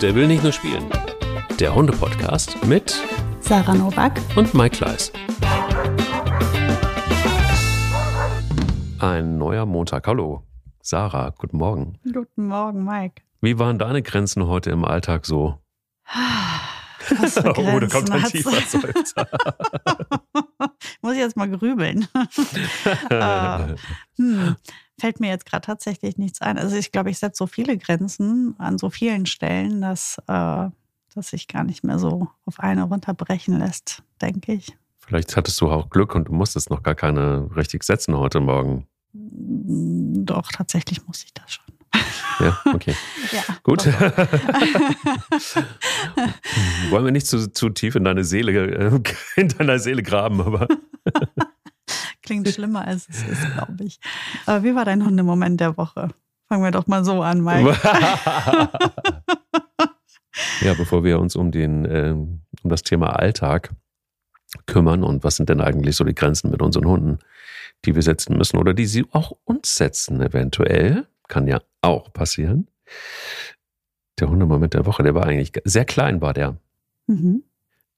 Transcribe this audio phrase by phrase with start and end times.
[0.00, 0.88] Der will nicht nur spielen.
[1.58, 2.98] Der Hunde-Podcast mit
[3.40, 5.12] Sarah Novak und Mike Kleiss.
[8.98, 10.06] Ein neuer Montag.
[10.06, 10.42] Hallo,
[10.80, 11.34] Sarah.
[11.36, 11.98] Guten Morgen.
[12.10, 13.22] Guten Morgen, Mike.
[13.42, 15.58] Wie waren deine Grenzen heute im Alltag so?
[17.18, 18.52] Was für oh, da kommt ein tiefer?
[18.52, 19.28] Seufzer.
[21.02, 22.06] Muss ich jetzt mal grübeln.
[23.10, 23.76] Äh,
[24.16, 24.56] hm,
[25.00, 26.58] fällt mir jetzt gerade tatsächlich nichts ein.
[26.58, 30.68] Also ich glaube, ich setze so viele Grenzen an so vielen Stellen, dass, äh,
[31.14, 34.76] dass sich gar nicht mehr so auf eine runterbrechen lässt, denke ich.
[34.98, 38.86] Vielleicht hattest du auch Glück und du musstest noch gar keine richtig setzen heute Morgen.
[39.12, 41.64] Doch, tatsächlich muss ich das schon.
[42.38, 42.94] Ja, okay.
[43.32, 43.86] Ja, Gut.
[46.90, 49.00] Wollen wir nicht zu, zu tief in deine Seele, äh,
[49.40, 50.66] in deiner Seele graben, aber
[52.22, 53.98] Klingt schlimmer, als es ist, glaube ich.
[54.46, 56.08] Aber wie war dein Hundemoment der Woche?
[56.48, 57.70] Fangen wir doch mal so an, Mike.
[60.60, 63.70] ja, bevor wir uns um den, ähm, um das Thema Alltag
[64.66, 67.18] kümmern und was sind denn eigentlich so die Grenzen mit unseren Hunden,
[67.84, 72.68] die wir setzen müssen oder die sie auch uns setzen, eventuell, kann ja auch passieren.
[74.18, 76.56] Der Hundemoment der Woche, der war eigentlich sehr klein, war der.
[77.06, 77.44] Mhm.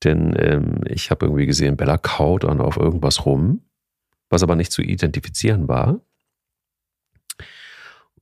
[0.04, 3.62] Denn ähm, ich habe irgendwie gesehen, Bella kaut dann auf irgendwas rum,
[4.32, 6.00] was aber nicht zu identifizieren war.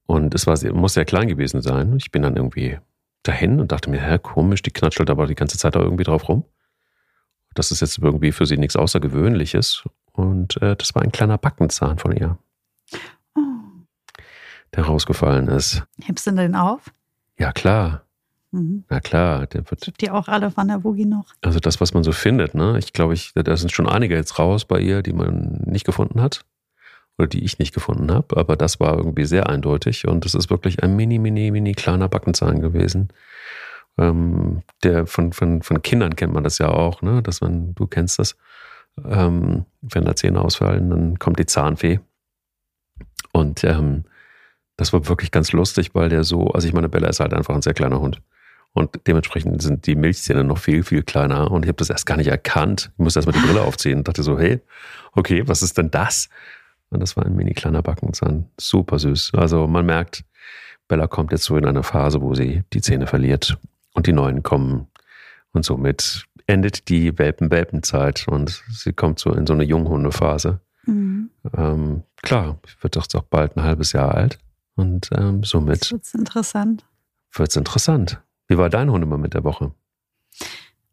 [0.07, 1.97] Und es war, muss sehr klein gewesen sein.
[1.97, 2.79] Ich bin dann irgendwie
[3.23, 6.29] dahin und dachte mir, hä, komisch, die knatschelt aber die ganze Zeit da irgendwie drauf
[6.29, 6.45] rum.
[7.55, 9.85] Das ist jetzt irgendwie für sie nichts Außergewöhnliches.
[10.13, 12.39] Und äh, das war ein kleiner Backenzahn von ihr,
[13.37, 13.41] Oh.
[14.75, 15.85] der rausgefallen ist.
[16.03, 16.93] Hebst du den auf?
[17.39, 18.03] Ja, klar.
[18.53, 18.85] Mhm.
[18.89, 21.27] Na klar, der wird Gibt die auch alle von der Boogie noch?
[21.41, 22.79] Also das, was man so findet, ne?
[22.79, 26.21] Ich glaube, ich, da sind schon einige jetzt raus bei ihr, die man nicht gefunden
[26.21, 26.45] hat.
[27.19, 28.37] Oder die ich nicht gefunden habe.
[28.37, 30.07] Aber das war irgendwie sehr eindeutig.
[30.09, 33.09] Und es ist wirklich ein mini, mini, mini kleiner Backenzahn gewesen.
[33.99, 37.23] Ähm, der von, von, von Kindern kennt man das ja auch, ne?
[37.23, 38.37] Dass man, du kennst das.
[39.05, 42.01] Ähm, wenn da Zähne ausfallen, dann kommt die Zahnfee.
[43.33, 44.05] Und ähm,
[44.77, 47.55] das war wirklich ganz lustig, weil der so, also ich meine, Bella ist halt einfach
[47.55, 48.21] ein sehr kleiner Hund.
[48.73, 51.51] Und dementsprechend sind die Milchzähne noch viel, viel kleiner.
[51.51, 52.91] Und ich habe das erst gar nicht erkannt.
[52.95, 54.61] Ich musste erst mal die Brille aufziehen und dachte so, hey,
[55.13, 56.29] okay, was ist denn das?
[56.91, 58.47] Und das war ein mini kleiner Backenzahn.
[58.59, 59.33] Super süß.
[59.35, 60.25] Also man merkt,
[60.89, 63.59] Bella kommt jetzt so in eine Phase, wo sie die Zähne verliert
[63.95, 64.87] und die neuen kommen.
[65.53, 70.61] Und somit endet die Welpen-Welpenzeit und sie kommt so in so eine Junghundephase.
[70.87, 71.31] Mhm.
[71.57, 74.39] Ähm, klar, wird doch auch bald ein halbes Jahr alt.
[74.75, 76.85] Und ähm, somit wird interessant.
[77.33, 78.21] wird's interessant.
[78.51, 79.71] Wie war dein Hundemoment der Woche?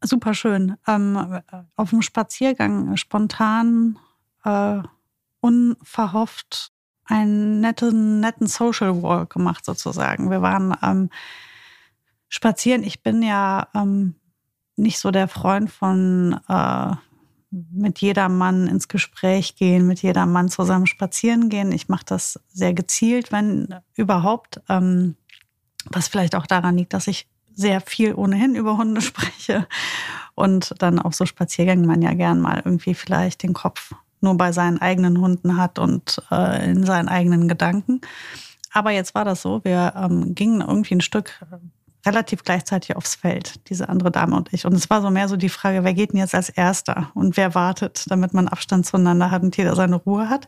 [0.04, 0.78] Super schön.
[0.88, 1.42] Ähm,
[1.76, 3.98] auf dem Spaziergang spontan,
[4.44, 4.84] äh,
[5.40, 6.72] unverhofft
[7.06, 10.30] einen netten, netten Social Walk gemacht sozusagen.
[10.30, 11.10] Wir waren ähm,
[12.30, 12.84] spazieren.
[12.84, 14.14] Ich bin ja ähm,
[14.76, 16.92] nicht so der Freund von äh,
[17.50, 21.72] mit jedermann ins Gespräch gehen, mit jedermann zusammen spazieren gehen.
[21.72, 24.62] Ich mache das sehr gezielt, wenn überhaupt.
[24.70, 25.16] Ähm,
[25.90, 29.68] was vielleicht auch daran liegt, dass ich sehr viel ohnehin über Hunde spreche
[30.36, 34.52] und dann auf so Spaziergängen man ja gern mal irgendwie vielleicht den Kopf nur bei
[34.52, 38.02] seinen eigenen Hunden hat und äh, in seinen eigenen Gedanken.
[38.72, 41.58] Aber jetzt war das so, wir ähm, gingen irgendwie ein Stück äh,
[42.08, 44.66] relativ gleichzeitig aufs Feld, diese andere Dame und ich.
[44.66, 47.38] Und es war so mehr so die Frage, wer geht denn jetzt als Erster und
[47.38, 50.48] wer wartet, damit man Abstand zueinander hat und jeder seine Ruhe hat.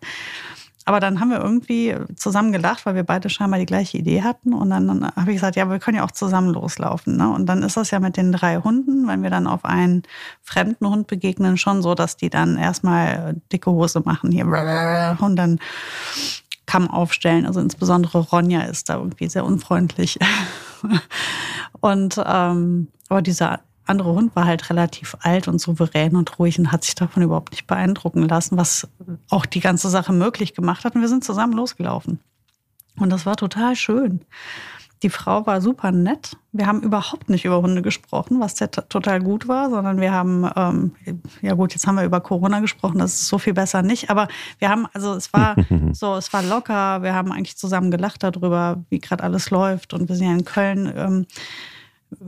[0.85, 4.53] Aber dann haben wir irgendwie zusammen gelacht, weil wir beide scheinbar die gleiche Idee hatten.
[4.53, 7.17] Und dann, dann habe ich gesagt, ja, wir können ja auch zusammen loslaufen.
[7.17, 7.29] Ne?
[7.29, 10.03] Und dann ist das ja mit den drei Hunden, wenn wir dann auf einen
[10.41, 14.45] fremden Hund begegnen, schon so, dass die dann erstmal dicke Hose machen hier
[15.19, 15.59] und dann
[16.65, 17.45] Kamm aufstellen.
[17.45, 20.19] Also insbesondere Ronja ist da irgendwie sehr unfreundlich.
[21.81, 26.71] Und ähm, aber dieser andere Hund war halt relativ alt und souverän und ruhig und
[26.71, 28.87] hat sich davon überhaupt nicht beeindrucken lassen, was
[29.29, 30.95] auch die ganze Sache möglich gemacht hat.
[30.95, 32.19] Und wir sind zusammen losgelaufen.
[32.97, 34.21] Und das war total schön.
[35.01, 36.35] Die Frau war super nett.
[36.51, 40.91] Wir haben überhaupt nicht über Hunde gesprochen, was total gut war, sondern wir haben, ähm,
[41.41, 44.09] ja gut, jetzt haben wir über Corona gesprochen, das ist so viel besser nicht.
[44.09, 44.27] Aber
[44.57, 45.55] wir haben, also es war
[45.93, 47.01] so, es war locker.
[47.01, 49.93] Wir haben eigentlich zusammen gelacht darüber, wie gerade alles läuft.
[49.93, 51.25] Und wir sind ja in Köln ähm,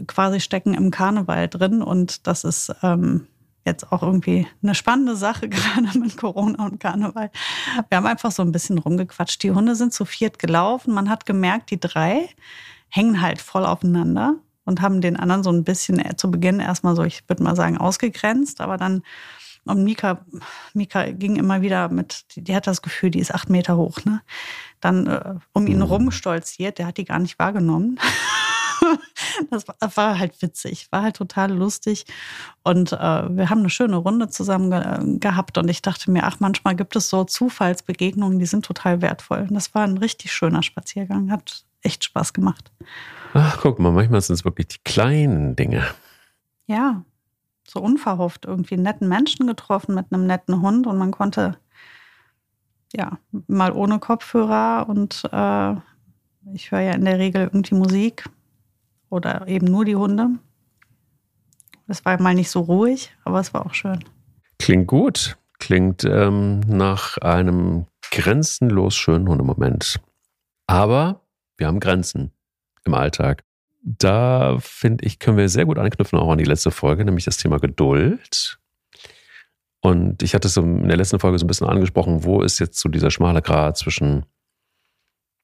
[0.08, 1.82] quasi stecken im Karneval drin.
[1.82, 3.28] Und das ist ähm,
[3.66, 7.32] jetzt auch irgendwie eine spannende Sache, gerade mit Corona und Karneval.
[7.90, 9.42] Wir haben einfach so ein bisschen rumgequatscht.
[9.44, 10.94] Die Hunde sind zu viert gelaufen.
[10.94, 12.30] Man hat gemerkt, die drei
[12.90, 14.36] hängen halt voll aufeinander
[14.66, 17.56] und haben den anderen so ein bisschen äh, zu Beginn erstmal so, ich würde mal
[17.56, 18.62] sagen, ausgegrenzt.
[18.62, 19.04] Aber dann,
[19.66, 20.26] und Mika,
[20.74, 24.22] Mika ging immer wieder mit, die, hat das Gefühl, die ist acht Meter hoch, ne?
[24.80, 28.00] Dann äh, um ihn rum stolziert, der hat die gar nicht wahrgenommen.
[29.50, 29.66] das
[29.98, 32.06] war halt witzig, war halt total lustig.
[32.64, 35.58] Und äh, wir haben eine schöne Runde zusammen ge gehabt.
[35.58, 39.48] Und ich dachte mir, ach, manchmal gibt es so Zufallsbegegnungen, die sind total wertvoll.
[39.50, 42.72] Und das war ein richtig schöner Spaziergang, hat echt Spaß gemacht.
[43.34, 45.86] Ach, guck mal, manchmal sind es wirklich die kleinen Dinge.
[46.68, 47.04] Ja,
[47.68, 51.58] so unverhofft irgendwie einen netten Menschen getroffen mit einem netten Hund und man konnte
[52.94, 53.18] ja
[53.48, 55.76] mal ohne Kopfhörer und äh,
[56.54, 58.26] ich höre ja in der Regel irgendwie Musik
[59.12, 60.30] oder eben nur die Hunde.
[61.88, 64.04] Es war mal nicht so ruhig, aber es war auch schön.
[64.58, 65.38] Klingt gut.
[65.60, 70.00] Klingt ähm, nach einem grenzenlos schönen Hundemoment.
[70.66, 71.22] Aber
[71.58, 72.32] wir haben Grenzen
[72.86, 73.44] im Alltag.
[73.84, 77.38] Da finde ich, können wir sehr gut anknüpfen auch an die letzte Folge, nämlich das
[77.38, 78.60] Thema Geduld.
[79.82, 82.80] Und ich hatte es in der letzten Folge so ein bisschen angesprochen, wo ist jetzt
[82.80, 84.26] so dieser schmale Grad zwischen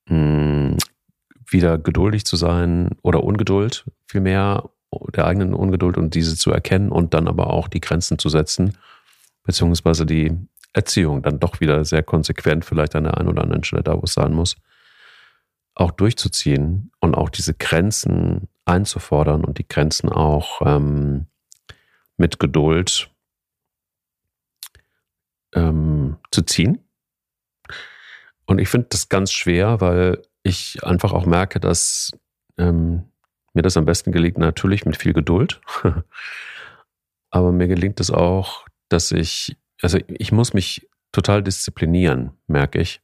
[0.09, 0.77] mh, hm,
[1.49, 4.69] wieder geduldig zu sein oder Ungeduld, vielmehr
[5.15, 8.77] der eigenen Ungeduld und diese zu erkennen und dann aber auch die Grenzen zu setzen,
[9.44, 10.35] beziehungsweise die
[10.73, 14.03] Erziehung dann doch wieder sehr konsequent, vielleicht an der einen oder anderen Stelle da, wo
[14.03, 14.55] es sein muss,
[15.75, 21.27] auch durchzuziehen und auch diese Grenzen einzufordern und die Grenzen auch ähm,
[22.17, 23.09] mit Geduld
[25.53, 26.83] ähm, zu ziehen.
[28.45, 32.11] Und ich finde das ganz schwer, weil ich einfach auch merke, dass
[32.57, 33.05] ähm,
[33.53, 35.61] mir das am besten gelingt, natürlich mit viel Geduld.
[37.29, 43.01] Aber mir gelingt es auch, dass ich, also ich muss mich total disziplinieren, merke ich.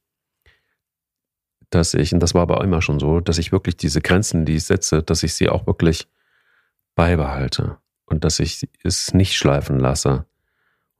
[1.70, 4.54] Dass ich, und das war aber immer schon so, dass ich wirklich diese Grenzen, die
[4.54, 6.06] ich setze, dass ich sie auch wirklich
[6.94, 10.24] beibehalte und dass ich es nicht schleifen lasse.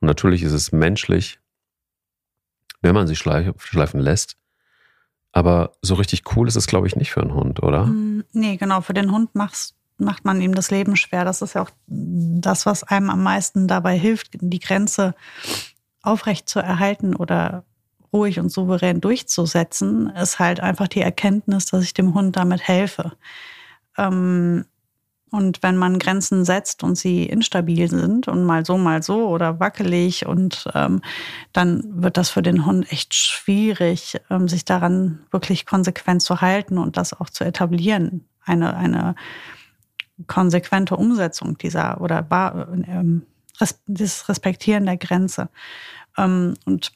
[0.01, 1.39] Und natürlich ist es menschlich,
[2.81, 4.37] wenn man sich schleifen lässt,
[5.35, 7.87] aber so richtig cool ist es, glaube ich, nicht für einen Hund, oder?
[7.87, 8.81] Mm, nee, genau.
[8.81, 11.25] Für den Hund machst, macht man ihm das Leben schwer.
[11.25, 15.17] Das ist ja auch das, was einem am meisten dabei hilft, die Grenze
[16.03, 17.65] aufrecht zu erhalten oder
[18.13, 23.13] ruhig und souverän durchzusetzen, ist halt einfach die Erkenntnis, dass ich dem Hund damit helfe.
[23.99, 24.67] Ähm,
[25.35, 29.59] und wenn man Grenzen setzt und sie instabil sind und mal so, mal so oder
[29.59, 31.03] wackelig und ähm,
[31.53, 36.79] dann wird das für den Hund echt schwierig, ähm, sich daran wirklich konsequent zu halten
[36.79, 38.29] und das auch zu etablieren.
[38.45, 39.17] Eine, eine
[40.29, 42.25] konsequente Umsetzung dieser oder
[42.87, 43.27] ähm,
[43.87, 45.49] das Respektieren der Grenze.
[46.17, 46.93] Ähm, und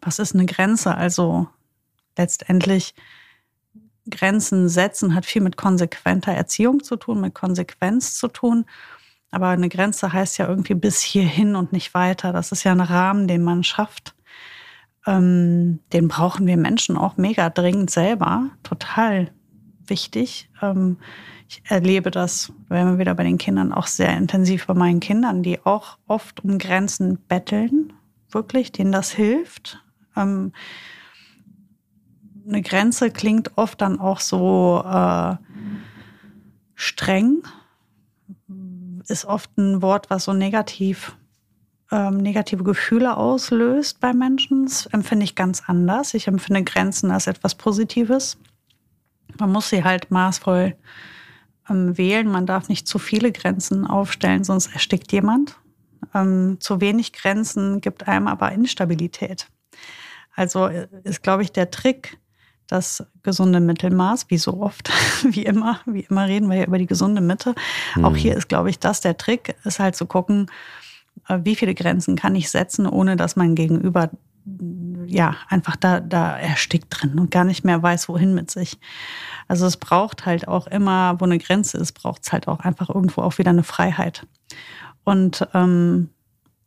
[0.00, 0.94] was ist eine Grenze?
[0.94, 1.48] Also
[2.16, 2.94] letztendlich
[4.08, 8.64] Grenzen setzen hat viel mit konsequenter Erziehung zu tun, mit Konsequenz zu tun.
[9.30, 12.32] Aber eine Grenze heißt ja irgendwie bis hierhin und nicht weiter.
[12.32, 14.14] Das ist ja ein Rahmen, den man schafft.
[15.06, 18.50] Ähm, den brauchen wir Menschen auch mega dringend selber.
[18.62, 19.30] Total
[19.86, 20.50] wichtig.
[20.60, 20.98] Ähm,
[21.48, 25.42] ich erlebe das, wenn wir wieder bei den Kindern, auch sehr intensiv bei meinen Kindern,
[25.42, 27.92] die auch oft um Grenzen betteln.
[28.30, 29.82] Wirklich, denen das hilft.
[30.16, 30.52] Ähm,
[32.50, 35.36] eine Grenze klingt oft dann auch so äh,
[36.74, 37.42] streng,
[39.08, 41.16] ist oft ein Wort, was so negativ
[41.90, 44.66] ähm, negative Gefühle auslöst bei Menschen.
[44.66, 46.14] Das empfinde ich ganz anders.
[46.14, 48.38] Ich empfinde Grenzen als etwas Positives.
[49.38, 50.76] Man muss sie halt maßvoll
[51.68, 52.28] ähm, wählen.
[52.28, 55.56] Man darf nicht zu viele Grenzen aufstellen, sonst erstickt jemand.
[56.14, 59.48] Ähm, zu wenig Grenzen gibt einem aber Instabilität.
[60.34, 62.18] Also äh, ist, glaube ich, der Trick,
[62.70, 64.90] das gesunde Mittelmaß, wie so oft,
[65.24, 67.54] wie immer, wie immer reden wir ja über die gesunde Mitte.
[67.96, 68.04] Mhm.
[68.04, 70.50] Auch hier ist, glaube ich, das der Trick, ist halt zu gucken,
[71.28, 74.10] äh, wie viele Grenzen kann ich setzen, ohne dass mein Gegenüber
[75.06, 78.78] ja einfach da, da erstickt drin und gar nicht mehr weiß, wohin mit sich.
[79.48, 82.88] Also es braucht halt auch immer, wo eine Grenze ist, braucht es halt auch einfach
[82.88, 84.26] irgendwo auch wieder eine Freiheit.
[85.04, 86.10] Und ähm,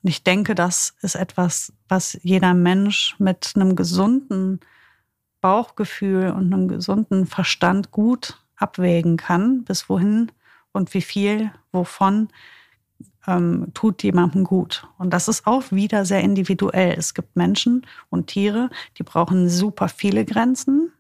[0.04, 4.60] ich denke, das ist etwas, was jeder Mensch mit einem gesunden
[5.44, 10.32] Bauchgefühl und einem gesunden Verstand gut abwägen kann, bis wohin
[10.72, 12.30] und wie viel, wovon
[13.28, 14.88] ähm, tut jemandem gut.
[14.98, 16.96] Und das ist auch wieder sehr individuell.
[16.98, 20.94] Es gibt Menschen und Tiere, die brauchen super viele Grenzen.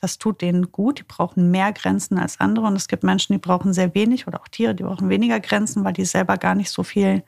[0.00, 0.98] Das tut denen gut.
[0.98, 2.66] Die brauchen mehr Grenzen als andere.
[2.66, 5.84] Und es gibt Menschen, die brauchen sehr wenig oder auch Tiere, die brauchen weniger Grenzen,
[5.84, 7.22] weil die selber gar nicht so viel,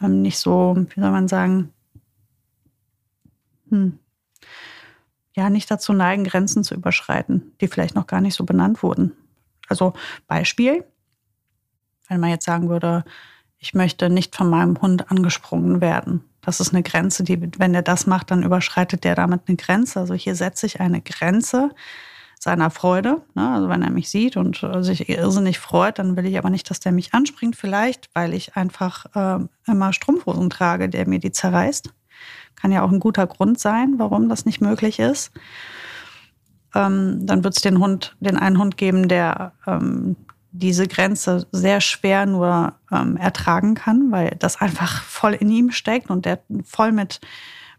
[0.00, 1.74] ähm, nicht so, wie soll man sagen,
[3.68, 3.98] hm,
[5.38, 9.12] ja nicht dazu neigen, Grenzen zu überschreiten, die vielleicht noch gar nicht so benannt wurden.
[9.68, 9.94] Also
[10.26, 10.84] Beispiel,
[12.08, 13.04] wenn man jetzt sagen würde,
[13.58, 16.24] ich möchte nicht von meinem Hund angesprungen werden.
[16.40, 20.00] Das ist eine Grenze, die, wenn er das macht, dann überschreitet der damit eine Grenze.
[20.00, 21.70] Also hier setze ich eine Grenze,
[22.40, 23.22] seiner Freude.
[23.34, 23.50] Ne?
[23.50, 26.70] Also wenn er mich sieht und äh, sich irrsinnig freut, dann will ich aber nicht,
[26.70, 27.56] dass der mich anspringt.
[27.56, 31.92] Vielleicht, weil ich einfach äh, immer Strumpfhosen trage, der mir die zerreißt.
[32.60, 35.32] Kann ja auch ein guter Grund sein, warum das nicht möglich ist.
[36.74, 40.16] Ähm, dann wird es den Hund, den einen Hund geben, der ähm,
[40.52, 46.10] diese Grenze sehr schwer nur ähm, ertragen kann, weil das einfach voll in ihm steckt
[46.10, 47.20] und der voll mit,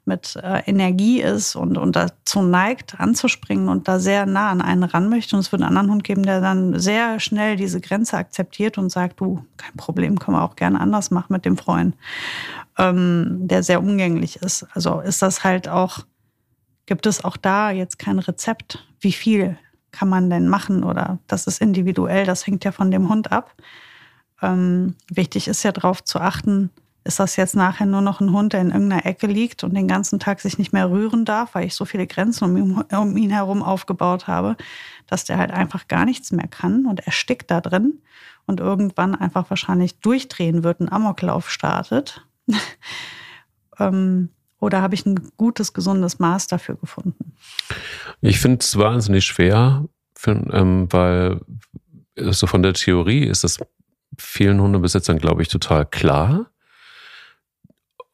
[0.10, 4.84] mit äh, Energie ist und, und dazu neigt, anzuspringen und da sehr nah an einen
[4.84, 5.38] ran möchte.
[5.38, 8.90] Und es wird einen anderen Hund geben, der dann sehr schnell diese Grenze akzeptiert und
[8.90, 11.96] sagt, du, kein Problem, können wir auch gerne anders machen mit dem Freund,
[12.78, 14.68] ähm, der sehr umgänglich ist.
[14.74, 16.00] Also ist das halt auch,
[16.86, 19.58] gibt es auch da jetzt kein Rezept, wie viel
[19.92, 23.56] kann man denn machen oder das ist individuell, das hängt ja von dem Hund ab.
[24.42, 26.70] Ähm, wichtig ist ja darauf zu achten,
[27.04, 29.88] ist das jetzt nachher nur noch ein Hund, der in irgendeiner Ecke liegt und den
[29.88, 33.18] ganzen Tag sich nicht mehr rühren darf, weil ich so viele Grenzen um ihn, um
[33.18, 34.58] ihn herum aufgebaut habe,
[35.08, 38.02] dass der halt einfach gar nichts mehr kann und erstickt da drin
[38.46, 42.26] und irgendwann einfach wahrscheinlich durchdrehen wird, einen Amoklauf startet.
[43.80, 44.30] ähm,
[44.60, 47.34] oder habe ich ein gutes, gesundes Maß dafür gefunden?
[48.22, 51.40] Ich finde es wahnsinnig schwer, für, ähm, weil
[52.16, 53.58] so von der Theorie ist es
[54.18, 56.52] vielen Hundebesitzern, glaube ich, total klar.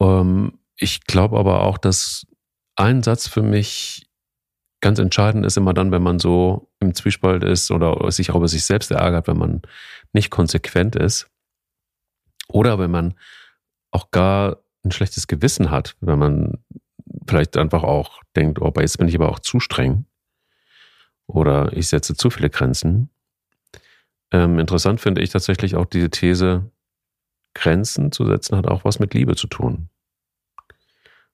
[0.00, 2.26] Ähm, ich glaube aber auch, dass
[2.76, 4.06] ein Satz für mich
[4.80, 8.48] ganz entscheidend ist immer dann, wenn man so im Zwiespalt ist oder sich auch über
[8.48, 9.62] sich selbst ärgert, wenn man
[10.12, 11.30] nicht konsequent ist.
[12.48, 13.14] Oder wenn man
[13.90, 16.64] auch gar ein schlechtes Gewissen hat, wenn man
[17.26, 20.04] vielleicht einfach auch denkt, oh, jetzt bin ich aber auch zu streng
[21.26, 23.10] oder ich setze zu viele Grenzen.
[24.30, 26.70] Ähm, interessant finde ich tatsächlich auch diese These,
[27.56, 29.88] Grenzen zu setzen hat auch was mit Liebe zu tun.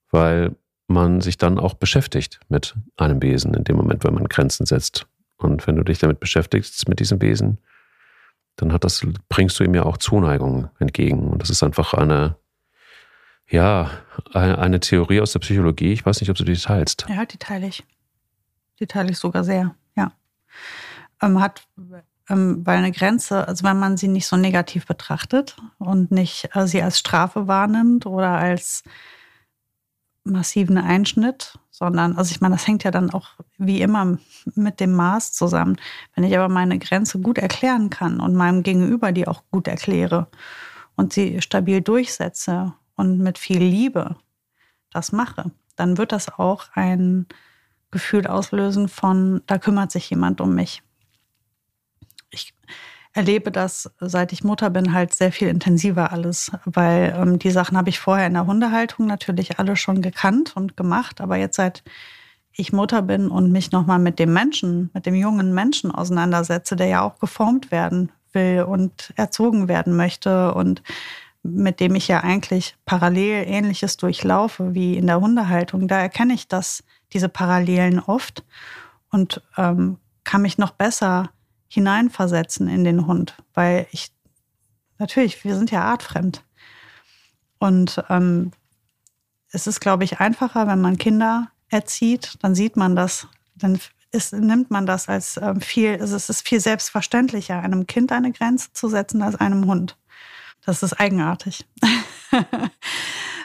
[0.09, 0.55] Weil
[0.87, 5.07] man sich dann auch beschäftigt mit einem Wesen in dem Moment, wenn man Grenzen setzt.
[5.37, 7.59] Und wenn du dich damit beschäftigst, mit diesem Wesen,
[8.55, 11.27] dann hat das, bringst du ihm ja auch Zuneigung entgegen.
[11.27, 12.37] Und das ist einfach eine,
[13.49, 13.91] ja,
[14.33, 15.91] eine Theorie aus der Psychologie.
[15.91, 17.05] Ich weiß nicht, ob du die teilst.
[17.09, 17.83] Ja, die teile ich.
[18.79, 20.11] Die teile ich sogar sehr, ja.
[21.21, 21.67] Ähm, hat,
[22.29, 26.81] weil eine Grenze, also wenn man sie nicht so negativ betrachtet und nicht äh, sie
[26.81, 28.83] als Strafe wahrnimmt oder als
[30.23, 34.17] massiven Einschnitt, sondern, also ich meine, das hängt ja dann auch wie immer
[34.55, 35.77] mit dem Maß zusammen.
[36.15, 40.27] Wenn ich aber meine Grenze gut erklären kann und meinem Gegenüber die auch gut erkläre
[40.95, 44.15] und sie stabil durchsetze und mit viel Liebe
[44.91, 47.25] das mache, dann wird das auch ein
[47.91, 50.83] Gefühl auslösen von, da kümmert sich jemand um mich.
[52.33, 52.53] Ich
[53.13, 57.77] erlebe das, seit ich Mutter bin, halt sehr viel intensiver alles, weil ähm, die Sachen
[57.77, 61.83] habe ich vorher in der Hundehaltung natürlich alle schon gekannt und gemacht, aber jetzt seit
[62.55, 66.87] ich Mutter bin und mich nochmal mit dem Menschen, mit dem jungen Menschen auseinandersetze, der
[66.87, 70.81] ja auch geformt werden will und erzogen werden möchte und
[71.43, 76.47] mit dem ich ja eigentlich parallel ähnliches durchlaufe wie in der Hundehaltung, da erkenne ich
[76.47, 78.43] das, diese Parallelen oft
[79.11, 81.29] und ähm, kann mich noch besser
[81.73, 84.11] hineinversetzen in den Hund, weil ich
[84.99, 86.43] natürlich, wir sind ja artfremd.
[87.57, 88.51] Und ähm,
[89.51, 93.79] es ist, glaube ich, einfacher, wenn man Kinder erzieht, dann sieht man das, dann
[94.11, 98.31] ist, nimmt man das als ähm, viel, also es ist viel selbstverständlicher, einem Kind eine
[98.31, 99.97] Grenze zu setzen als einem Hund.
[100.65, 101.65] Das ist eigenartig.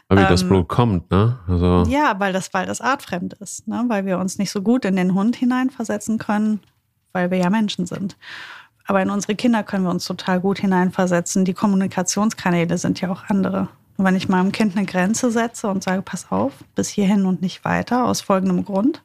[0.09, 1.39] Weil wie das ähm, Blut kommt, ne?
[1.47, 3.85] Also ja, weil das, weil das artfremd ist, ne?
[3.89, 6.61] Weil wir uns nicht so gut in den Hund hineinversetzen können,
[7.13, 8.17] weil wir ja Menschen sind.
[8.87, 11.45] Aber in unsere Kinder können wir uns total gut hineinversetzen.
[11.45, 13.69] Die Kommunikationskanäle sind ja auch andere.
[13.99, 17.43] Und wenn ich meinem Kind eine Grenze setze und sage, pass auf, bis hierhin und
[17.43, 19.03] nicht weiter, aus folgendem Grund,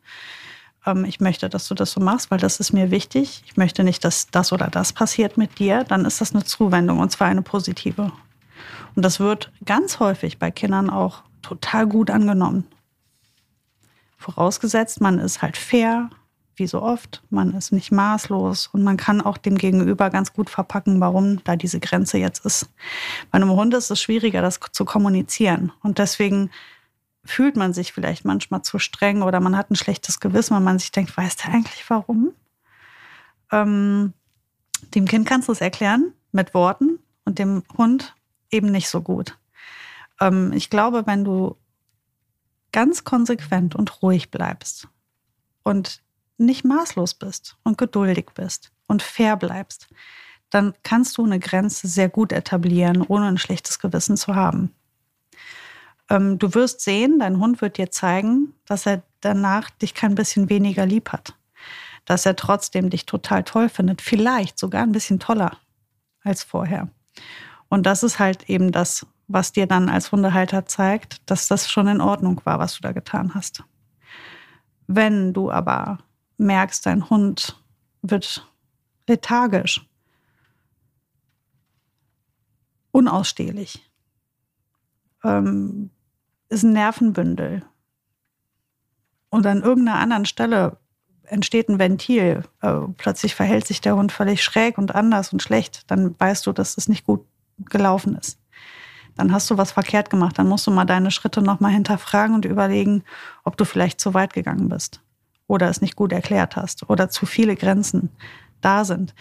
[0.86, 3.44] ähm, ich möchte, dass du das so machst, weil das ist mir wichtig.
[3.46, 5.84] Ich möchte nicht, dass das oder das passiert mit dir.
[5.84, 8.12] Dann ist das eine Zuwendung und zwar eine positive.
[8.96, 12.66] Und das wird ganz häufig bei Kindern auch total gut angenommen.
[14.18, 16.10] Vorausgesetzt, man ist halt fair,
[16.56, 20.50] wie so oft, man ist nicht maßlos und man kann auch dem Gegenüber ganz gut
[20.50, 22.70] verpacken, warum da diese Grenze jetzt ist.
[23.32, 25.72] Bei einem Hund ist es schwieriger, das zu kommunizieren.
[25.82, 26.52] Und deswegen
[27.26, 30.80] fühlt man sich vielleicht manchmal zu streng oder man hat ein schlechtes Gewissen, weil man
[30.80, 32.34] sich denkt, weiß der eigentlich warum?
[33.52, 34.14] Ähm,
[34.94, 38.16] dem Kind kannst du es erklären mit Worten und dem Hund
[38.52, 39.38] eben nicht so gut.
[40.20, 41.56] Ähm, ich glaube, wenn du
[42.72, 44.88] ganz konsequent und ruhig bleibst
[45.64, 46.03] und
[46.38, 49.88] nicht maßlos bist und geduldig bist und fair bleibst,
[50.50, 54.74] dann kannst du eine Grenze sehr gut etablieren, ohne ein schlechtes Gewissen zu haben.
[56.10, 60.50] Ähm, du wirst sehen, dein Hund wird dir zeigen, dass er danach dich kein bisschen
[60.50, 61.34] weniger lieb hat.
[62.06, 64.02] dass er trotzdem dich total toll findet.
[64.02, 65.58] Vielleicht sogar ein bisschen toller
[66.24, 66.90] als vorher.
[67.70, 71.88] Und das ist halt eben das, was dir dann als Hundehalter zeigt, dass das schon
[71.88, 73.64] in Ordnung war, was du da getan hast.
[74.88, 76.00] Wenn du aber
[76.44, 77.60] merkst, dein Hund
[78.02, 78.48] wird
[79.08, 79.88] lethargisch,
[82.92, 83.90] unausstehlich,
[85.24, 85.90] ähm,
[86.50, 87.64] ist ein Nervenbündel.
[89.30, 90.78] Und an irgendeiner anderen Stelle
[91.24, 95.90] entsteht ein Ventil, äh, plötzlich verhält sich der Hund völlig schräg und anders und schlecht,
[95.90, 97.26] dann weißt du, dass es nicht gut
[97.58, 98.40] gelaufen ist.
[99.16, 100.40] Dann hast du was verkehrt gemacht.
[100.40, 103.04] Dann musst du mal deine Schritte nochmal hinterfragen und überlegen,
[103.44, 105.04] ob du vielleicht zu weit gegangen bist
[105.48, 108.10] oder es nicht gut erklärt hast oder zu viele Grenzen
[108.62, 109.14] da sind.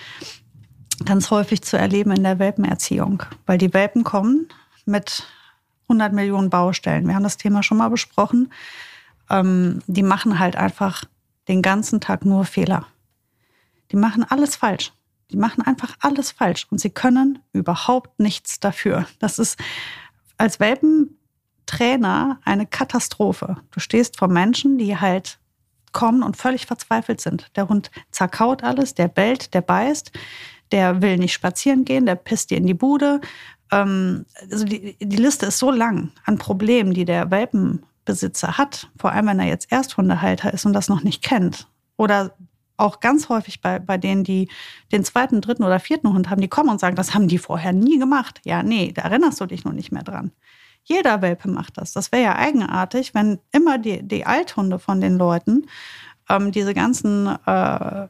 [1.05, 4.49] Ganz häufig zu erleben in der Welpenerziehung, weil die Welpen kommen
[4.85, 5.27] mit
[5.85, 7.07] 100 Millionen Baustellen.
[7.07, 8.53] Wir haben das Thema schon mal besprochen.
[9.31, 11.05] Ähm, die machen halt einfach
[11.49, 12.87] den ganzen Tag nur Fehler.
[13.91, 14.93] Die machen alles falsch.
[15.31, 19.07] Die machen einfach alles falsch und sie können überhaupt nichts dafür.
[19.19, 19.59] Das ist
[20.37, 23.57] als Welpentrainer eine Katastrophe.
[23.71, 25.39] Du stehst vor Menschen, die halt
[25.93, 27.51] kommen und völlig verzweifelt sind.
[27.57, 30.13] Der Hund zerkaut alles, der bellt, der beißt,
[30.73, 33.21] der will nicht spazieren gehen, der pisst dir in die Bude.
[33.71, 39.13] Ähm, also die, die Liste ist so lang an Problemen, die der Welpenbesitzer hat, vor
[39.13, 41.69] allem wenn er jetzt Ersthundehalter ist und das noch nicht kennt.
[41.97, 42.35] Oder
[42.77, 44.49] auch ganz häufig bei, bei denen, die
[44.91, 47.73] den zweiten, dritten oder vierten Hund haben, die kommen und sagen, das haben die vorher
[47.73, 48.41] nie gemacht.
[48.45, 50.33] Ja, nee, da erinnerst du dich noch nicht mehr dran.
[50.85, 51.93] Jeder Welpe macht das.
[51.93, 55.67] Das wäre ja eigenartig, wenn immer die, die Althunde von den Leuten
[56.29, 58.09] ähm, diese ganzen äh,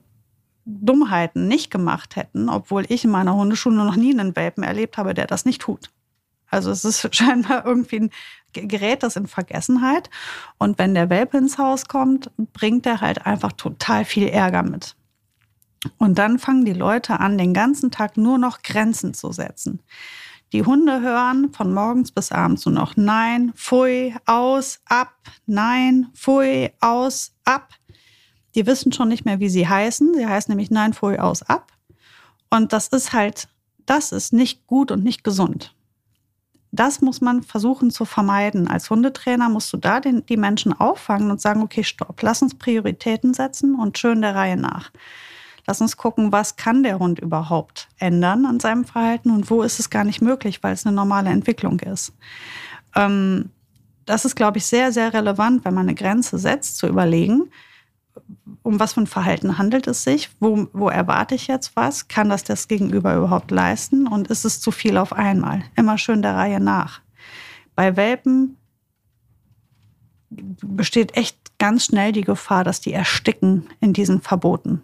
[0.64, 5.14] Dummheiten nicht gemacht hätten, obwohl ich in meiner Hundeschule noch nie einen Welpen erlebt habe,
[5.14, 5.90] der das nicht tut.
[6.48, 8.10] Also es ist scheinbar irgendwie ein
[8.52, 10.10] gerät das in Vergessenheit.
[10.58, 14.94] Und wenn der Welpe ins Haus kommt, bringt er halt einfach total viel Ärger mit.
[15.98, 19.80] Und dann fangen die Leute an, den ganzen Tag nur noch Grenzen zu setzen.
[20.52, 25.14] Die Hunde hören von morgens bis abends nur noch Nein, Pfui, aus, ab,
[25.46, 27.70] Nein, Pfui, aus, ab.
[28.54, 30.14] Die wissen schon nicht mehr, wie sie heißen.
[30.14, 31.72] Sie heißen nämlich Nein, Pfui, aus, ab.
[32.50, 33.48] Und das ist halt,
[33.86, 35.74] das ist nicht gut und nicht gesund
[36.72, 38.66] das muss man versuchen zu vermeiden.
[38.66, 42.56] Als Hundetrainer musst du da den, die Menschen auffangen und sagen, okay, stopp, lass uns
[42.56, 44.90] Prioritäten setzen und schön der Reihe nach.
[45.66, 49.78] Lass uns gucken, was kann der Hund überhaupt ändern an seinem Verhalten und wo ist
[49.78, 52.12] es gar nicht möglich, weil es eine normale Entwicklung ist.
[52.96, 53.50] Ähm,
[54.04, 57.50] das ist, glaube ich, sehr, sehr relevant, wenn man eine Grenze setzt, zu überlegen,
[58.62, 60.30] um was für ein Verhalten handelt es sich?
[60.40, 62.08] Wo, wo erwarte ich jetzt was?
[62.08, 64.06] Kann das das Gegenüber überhaupt leisten?
[64.06, 65.62] Und ist es zu viel auf einmal?
[65.76, 67.00] Immer schön der Reihe nach.
[67.74, 68.56] Bei Welpen
[70.30, 74.82] besteht echt ganz schnell die Gefahr, dass die ersticken in diesen Verboten.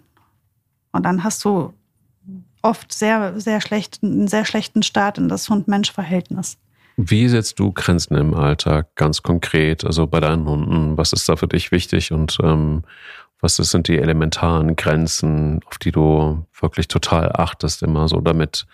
[0.93, 1.73] Und dann hast du
[2.63, 6.59] oft sehr, sehr schlecht, einen sehr schlechten Start in das Hund-Mensch-Verhältnis.
[6.97, 9.85] Wie setzt du Grenzen im Alltag ganz konkret?
[9.85, 12.83] Also bei deinen Hunden, was ist da für dich wichtig und ähm,
[13.41, 18.67] was sind die elementaren Grenzen, auf die du wirklich total achtest immer so damit?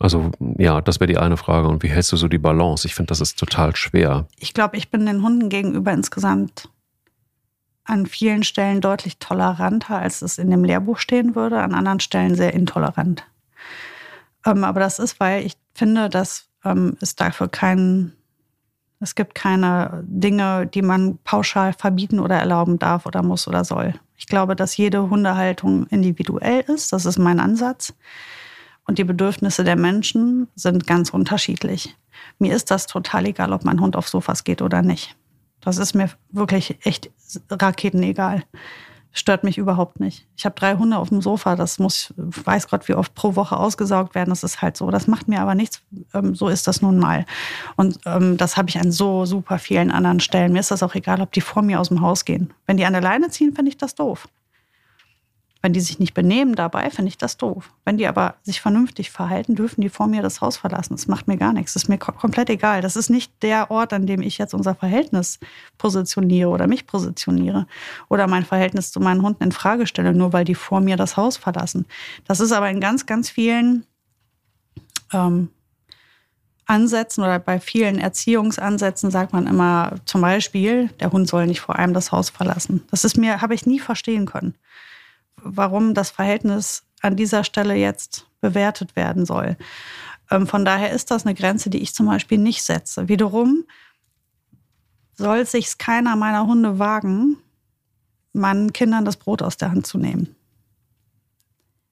[0.00, 1.68] Also ja, das wäre die eine Frage.
[1.68, 2.86] Und wie hältst du so die Balance?
[2.86, 4.26] Ich finde, das ist total schwer.
[4.40, 6.68] Ich glaube, ich bin den Hunden gegenüber insgesamt
[7.86, 12.34] an vielen Stellen deutlich toleranter, als es in dem Lehrbuch stehen würde, an anderen Stellen
[12.34, 13.26] sehr intolerant.
[14.44, 18.12] Ähm, aber das ist, weil ich finde, dass ähm, es dafür kein
[18.98, 23.94] es gibt keine Dinge, die man pauschal verbieten oder erlauben darf oder muss oder soll.
[24.16, 26.92] Ich glaube, dass jede Hundehaltung individuell ist.
[26.92, 27.92] Das ist mein Ansatz.
[28.86, 31.94] Und die Bedürfnisse der Menschen sind ganz unterschiedlich.
[32.38, 35.14] Mir ist das total egal, ob mein Hund auf Sofas geht oder nicht.
[35.66, 37.10] Das ist mir wirklich echt
[37.50, 38.42] raketenegal
[39.16, 40.26] stört mich überhaupt nicht.
[40.36, 43.56] Ich habe drei Hunde auf dem Sofa, das muss, weiß Gott, wie oft pro Woche
[43.56, 44.28] ausgesaugt werden.
[44.28, 44.90] Das ist halt so.
[44.90, 45.80] Das macht mir aber nichts.
[46.12, 47.24] Ähm, so ist das nun mal.
[47.76, 50.52] Und ähm, das habe ich an so super vielen anderen Stellen.
[50.52, 52.52] Mir ist das auch egal, ob die vor mir aus dem Haus gehen.
[52.66, 54.28] Wenn die an der Leine ziehen, finde ich das doof.
[55.62, 57.72] Wenn die sich nicht benehmen dabei, finde ich das doof.
[57.84, 60.94] Wenn die aber sich vernünftig verhalten, dürfen die vor mir das Haus verlassen.
[60.94, 61.72] Das macht mir gar nichts.
[61.72, 62.82] Das ist mir komplett egal.
[62.82, 65.40] Das ist nicht der Ort, an dem ich jetzt unser Verhältnis
[65.78, 67.66] positioniere oder mich positioniere
[68.08, 71.16] oder mein Verhältnis zu meinen Hunden in Frage stelle, nur weil die vor mir das
[71.16, 71.86] Haus verlassen.
[72.26, 73.86] Das ist aber in ganz, ganz vielen
[75.12, 75.48] ähm,
[76.66, 81.76] Ansätzen oder bei vielen Erziehungsansätzen sagt man immer zum Beispiel, der Hund soll nicht vor
[81.76, 82.84] einem das Haus verlassen.
[82.90, 84.54] Das ist mir, habe ich nie verstehen können
[85.48, 89.56] warum das Verhältnis an dieser Stelle jetzt bewertet werden soll.
[90.30, 93.08] Ähm, von daher ist das eine Grenze, die ich zum Beispiel nicht setze.
[93.08, 93.64] Wiederum
[95.14, 97.38] soll sich keiner meiner Hunde wagen,
[98.32, 100.34] meinen Kindern das Brot aus der Hand zu nehmen.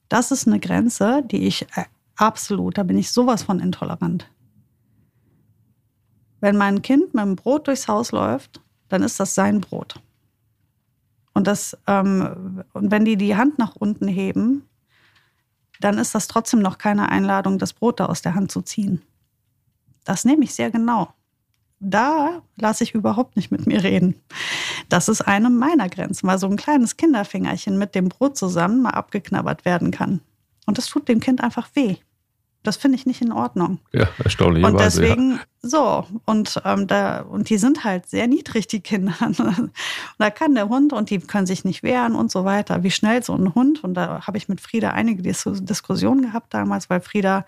[0.08, 1.84] Das ist eine Grenze, die ich äh,
[2.16, 4.30] absolut, da bin ich sowas von intolerant.
[6.40, 10.00] Wenn mein Kind mit dem Brot durchs Haus läuft, dann ist das sein Brot.
[11.34, 14.68] Und, das, ähm, und wenn die die Hand nach unten heben,
[15.80, 19.02] dann ist das trotzdem noch keine Einladung, das Brot da aus der Hand zu ziehen.
[20.04, 21.12] Das nehme ich sehr genau.
[21.80, 24.14] Da lasse ich überhaupt nicht mit mir reden.
[24.88, 28.90] Das ist eine meiner Grenzen, weil so ein kleines Kinderfingerchen mit dem Brot zusammen mal
[28.90, 30.20] abgeknabbert werden kann.
[30.66, 31.96] Und das tut dem Kind einfach weh.
[32.64, 33.78] Das finde ich nicht in Ordnung.
[33.92, 34.74] Ja, erstaunlicherweise.
[34.74, 35.40] Und deswegen, ja.
[35.60, 39.14] so, und, ähm, da, und die sind halt sehr niedrig, die Kinder.
[39.20, 39.70] und
[40.18, 42.82] da kann der Hund und die können sich nicht wehren und so weiter.
[42.82, 46.88] Wie schnell so ein Hund, und da habe ich mit Frieda einige Diskussionen gehabt damals,
[46.88, 47.44] weil Frieda,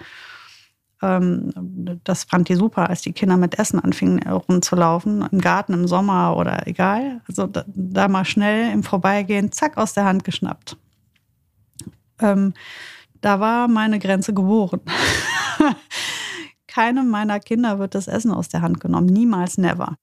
[1.01, 1.51] ähm,
[2.05, 6.37] das fand die super, als die Kinder mit Essen anfingen rumzulaufen, im Garten, im Sommer
[6.37, 7.23] oder egal.
[7.27, 10.77] Also da, da mal schnell im Vorbeigehen, zack, aus der Hand geschnappt.
[12.21, 12.53] Ähm,
[13.27, 14.81] da war meine Grenze geboren.
[16.69, 19.07] Keinem meiner Kinder wird das Essen aus der Hand genommen.
[19.07, 19.97] Niemals, never.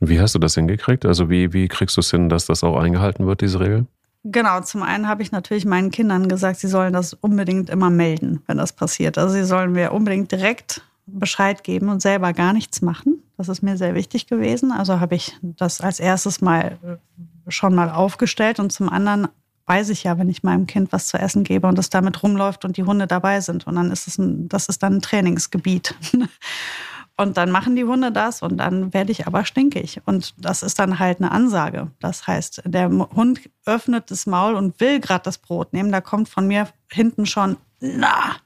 [0.00, 1.04] Wie hast du das hingekriegt?
[1.04, 3.86] Also wie, wie kriegst du es hin, dass das auch eingehalten wird, diese Regel?
[4.24, 8.40] Genau, zum einen habe ich natürlich meinen Kindern gesagt, sie sollen das unbedingt immer melden,
[8.46, 9.18] wenn das passiert.
[9.18, 13.22] Also sie sollen mir unbedingt direkt Bescheid geben und selber gar nichts machen.
[13.36, 14.72] Das ist mir sehr wichtig gewesen.
[14.72, 16.78] Also habe ich das als erstes mal
[17.48, 19.28] schon mal aufgestellt und zum anderen
[19.66, 22.64] weiß ich ja, wenn ich meinem Kind was zu essen gebe und es damit rumläuft
[22.64, 23.66] und die Hunde dabei sind.
[23.66, 25.94] Und dann ist es ein, das ist dann ein Trainingsgebiet.
[27.16, 30.00] Und dann machen die Hunde das und dann werde ich aber stinkig.
[30.06, 31.90] Und das ist dann halt eine Ansage.
[32.00, 35.92] Das heißt, der Hund öffnet das Maul und will gerade das Brot nehmen.
[35.92, 38.36] Da kommt von mir hinten schon, na,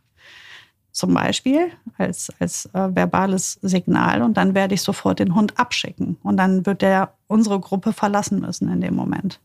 [0.90, 4.22] zum Beispiel als, als äh, verbales Signal.
[4.22, 6.16] Und dann werde ich sofort den Hund abschicken.
[6.22, 9.40] Und dann wird der unsere Gruppe verlassen müssen in dem Moment.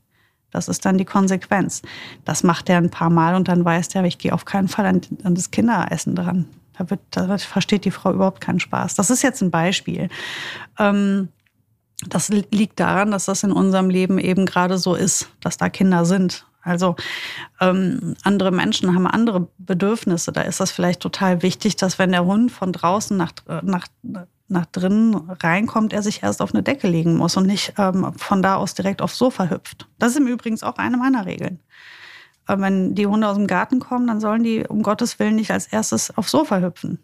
[0.51, 1.81] Das ist dann die Konsequenz.
[2.25, 4.85] Das macht er ein paar Mal und dann weiß der, ich gehe auf keinen Fall
[4.85, 6.47] an, an das Kinderessen dran.
[6.77, 8.95] Da, wird, da versteht die Frau überhaupt keinen Spaß.
[8.95, 10.09] Das ist jetzt ein Beispiel.
[10.79, 11.29] Ähm,
[12.07, 16.05] das liegt daran, dass das in unserem Leben eben gerade so ist, dass da Kinder
[16.05, 16.45] sind.
[16.63, 16.95] Also
[17.59, 20.31] ähm, andere Menschen haben andere Bedürfnisse.
[20.31, 23.31] Da ist das vielleicht total wichtig, dass wenn der Hund von draußen nach,
[23.63, 23.87] nach
[24.51, 28.41] nach drinnen reinkommt, er sich erst auf eine Decke legen muss und nicht ähm, von
[28.41, 29.87] da aus direkt aufs Sofa hüpft.
[29.97, 31.59] Das ist im Übrigen auch eine meiner Regeln.
[32.47, 35.51] Äh, wenn die Hunde aus dem Garten kommen, dann sollen die um Gottes Willen nicht
[35.51, 36.99] als erstes aufs Sofa hüpfen.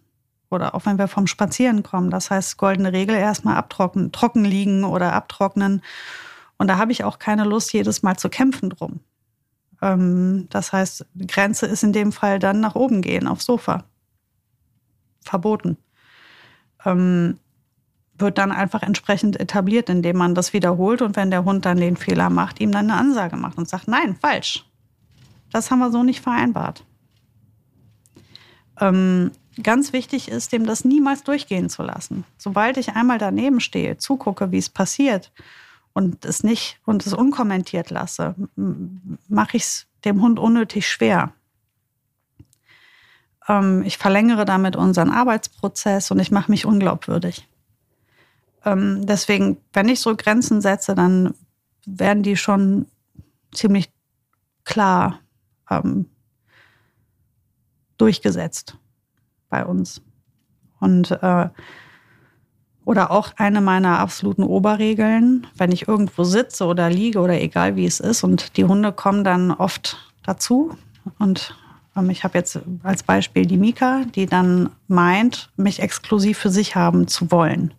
[0.49, 2.09] Oder auch wenn wir vom Spazieren kommen.
[2.09, 5.81] Das heißt, goldene Regel erstmal abtrocknen, trocken liegen oder abtrocknen.
[6.57, 8.99] Und da habe ich auch keine Lust, jedes Mal zu kämpfen drum.
[9.81, 13.83] Ähm, das heißt, Grenze ist in dem Fall dann nach oben gehen, aufs Sofa.
[15.23, 15.77] Verboten
[16.85, 17.39] ähm,
[18.17, 21.97] wird dann einfach entsprechend etabliert, indem man das wiederholt und wenn der Hund dann den
[21.97, 24.65] Fehler macht, ihm dann eine Ansage macht und sagt, nein, falsch.
[25.51, 26.83] Das haben wir so nicht vereinbart.
[28.79, 32.25] Ähm, ganz wichtig ist, dem das niemals durchgehen zu lassen.
[32.37, 35.31] Sobald ich einmal daneben stehe, zugucke, wie es passiert
[35.93, 38.35] und es nicht und es unkommentiert lasse,
[39.27, 41.33] mache ich es dem Hund unnötig schwer.
[43.47, 47.47] Ähm, ich verlängere damit unseren Arbeitsprozess und ich mache mich unglaubwürdig.
[48.65, 51.33] Ähm, deswegen, wenn ich so Grenzen setze, dann
[51.85, 52.87] werden die schon
[53.53, 53.91] ziemlich
[54.65, 55.19] klar
[55.69, 56.07] ähm,
[57.97, 58.77] durchgesetzt
[59.49, 60.01] bei uns.
[60.79, 61.49] Und äh,
[62.85, 67.85] oder auch eine meiner absoluten Oberregeln, wenn ich irgendwo sitze oder liege oder egal wie
[67.85, 70.77] es ist und die Hunde kommen dann oft dazu
[71.19, 71.55] und
[72.09, 77.07] ich habe jetzt als Beispiel die Mika, die dann meint, mich exklusiv für sich haben
[77.07, 77.73] zu wollen.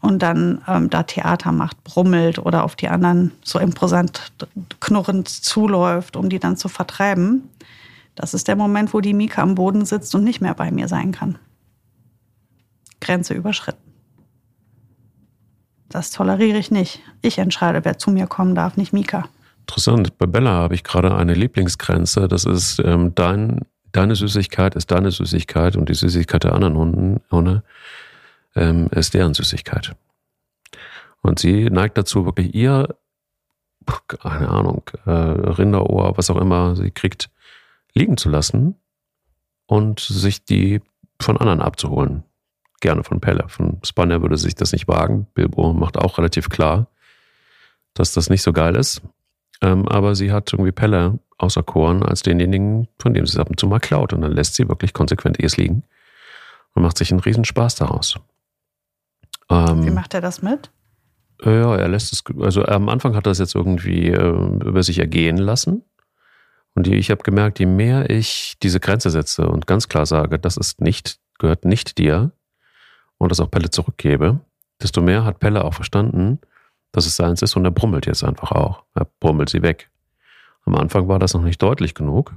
[0.00, 4.32] Und dann ähm, da Theater macht, brummelt oder auf die anderen so imposant
[4.80, 7.48] knurrend zuläuft, um die dann zu vertreiben.
[8.14, 10.88] Das ist der Moment, wo die Mika am Boden sitzt und nicht mehr bei mir
[10.88, 11.38] sein kann.
[13.00, 13.88] Grenze überschritten.
[15.88, 17.00] Das toleriere ich nicht.
[17.22, 19.28] Ich entscheide, wer zu mir kommen darf, nicht Mika.
[19.68, 20.16] Interessant.
[20.16, 22.26] Bei Bella habe ich gerade eine Lieblingsgrenze.
[22.26, 27.62] Das ist ähm, dein, deine Süßigkeit ist deine Süßigkeit und die Süßigkeit der anderen Hunde,
[28.56, 29.94] ähm, ist deren Süßigkeit.
[31.20, 32.96] Und sie neigt dazu, wirklich ihr,
[34.08, 37.28] keine Ahnung, äh, Rinderohr, was auch immer sie kriegt,
[37.92, 38.74] liegen zu lassen
[39.66, 40.80] und sich die
[41.20, 42.24] von anderen abzuholen.
[42.80, 43.44] Gerne von Pelle.
[43.48, 45.26] Von Spanner würde sich das nicht wagen.
[45.34, 46.86] Bilbo macht auch relativ klar,
[47.92, 49.02] dass das nicht so geil ist.
[49.60, 53.58] Ähm, aber sie hat irgendwie Pelle auserkoren als denjenigen, von dem sie es ab und
[53.58, 54.12] zu mal klaut.
[54.12, 55.84] Und dann lässt sie wirklich konsequent es liegen
[56.74, 58.18] und macht sich einen Riesenspaß daraus.
[59.50, 60.70] Ähm, Wie macht er das mit?
[61.44, 64.98] Ja, er lässt es, also am Anfang hat er es jetzt irgendwie äh, über sich
[64.98, 65.84] ergehen lassen.
[66.74, 70.56] Und ich habe gemerkt, je mehr ich diese Grenze setze und ganz klar sage, das
[70.56, 72.32] ist nicht, gehört nicht dir
[73.18, 74.40] und das auch Pelle zurückgebe,
[74.80, 76.40] desto mehr hat Pelle auch verstanden,
[76.92, 78.84] dass es seins ist und er brummelt jetzt einfach auch.
[78.94, 79.90] Er brummelt sie weg.
[80.64, 82.34] Am Anfang war das noch nicht deutlich genug.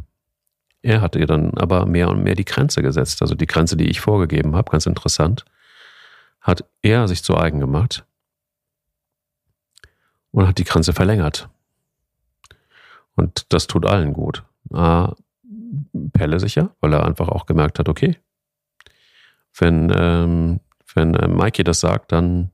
[0.81, 3.21] Er hatte ihr dann aber mehr und mehr die Grenze gesetzt.
[3.21, 5.45] Also die Grenze, die ich vorgegeben habe, ganz interessant,
[6.39, 8.05] hat er sich zu eigen gemacht
[10.31, 11.49] und hat die Grenze verlängert.
[13.15, 14.43] Und das tut allen gut.
[14.73, 15.13] Ah,
[16.13, 18.17] Pelle sicher, weil er einfach auch gemerkt hat, okay,
[19.57, 20.59] wenn, ähm,
[20.95, 22.51] wenn äh, Mikey das sagt, dann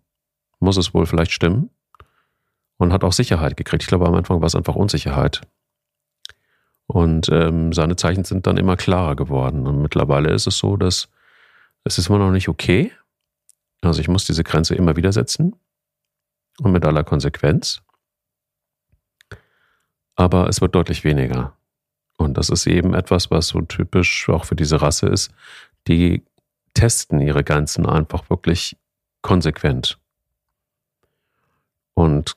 [0.60, 1.70] muss es wohl vielleicht stimmen.
[2.78, 3.84] Und hat auch Sicherheit gekriegt.
[3.84, 5.42] Ich glaube, am Anfang war es einfach Unsicherheit.
[6.86, 9.68] Und ähm, seine Zeichen sind dann immer klarer geworden.
[9.68, 11.10] Und mittlerweile ist es so, dass
[11.84, 12.92] es ist immer noch nicht okay.
[13.82, 15.56] Also ich muss diese Grenze immer wieder setzen.
[16.60, 17.82] Und mit aller Konsequenz
[20.18, 21.56] aber es wird deutlich weniger.
[22.18, 25.32] Und das ist eben etwas, was so typisch auch für diese Rasse ist.
[25.88, 26.26] Die
[26.74, 28.76] testen ihre Grenzen einfach wirklich
[29.22, 30.00] konsequent.
[31.94, 32.36] Und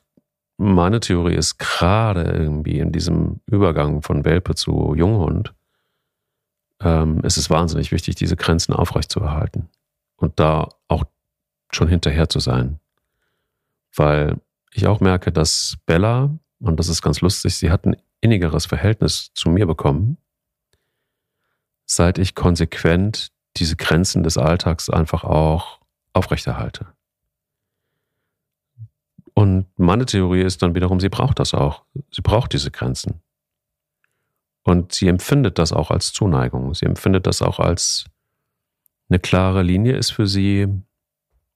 [0.61, 5.55] meine Theorie ist gerade irgendwie in diesem Übergang von Welpe zu Junghund,
[6.79, 9.69] ähm, ist es wahnsinnig wichtig, diese Grenzen aufrechtzuerhalten
[10.17, 11.03] und da auch
[11.71, 12.79] schon hinterher zu sein.
[13.95, 14.37] Weil
[14.71, 19.31] ich auch merke, dass Bella und das ist ganz lustig, sie hat ein innigeres Verhältnis
[19.33, 20.17] zu mir bekommen,
[21.87, 25.79] seit ich konsequent diese Grenzen des Alltags einfach auch
[26.13, 26.85] aufrechterhalte.
[29.33, 31.83] Und meine Theorie ist dann wiederum, sie braucht das auch.
[32.11, 33.21] Sie braucht diese Grenzen.
[34.63, 36.73] Und sie empfindet das auch als Zuneigung.
[36.73, 38.05] Sie empfindet das auch als
[39.09, 40.67] eine klare Linie, ist für sie,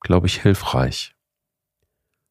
[0.01, 1.15] glaube ich, hilfreich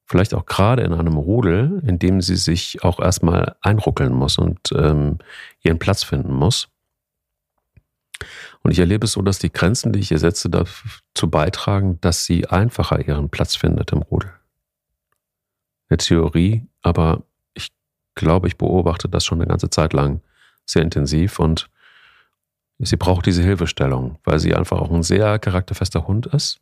[0.06, 4.70] vielleicht auch gerade in einem Rudel, in dem sie sich auch erstmal einruckeln muss und
[4.72, 5.18] ähm,
[5.62, 6.68] ihren Platz finden muss.
[8.62, 12.24] Und ich erlebe es so, dass die Grenzen, die ich ihr setze, dazu beitragen, dass
[12.24, 14.32] sie einfacher ihren Platz findet im Rudel.
[15.94, 17.22] Eine Theorie, aber
[17.54, 17.68] ich
[18.16, 20.22] glaube, ich beobachte das schon eine ganze Zeit lang
[20.66, 21.70] sehr intensiv und
[22.80, 26.58] sie braucht diese Hilfestellung, weil sie einfach auch ein sehr charakterfester Hund ist.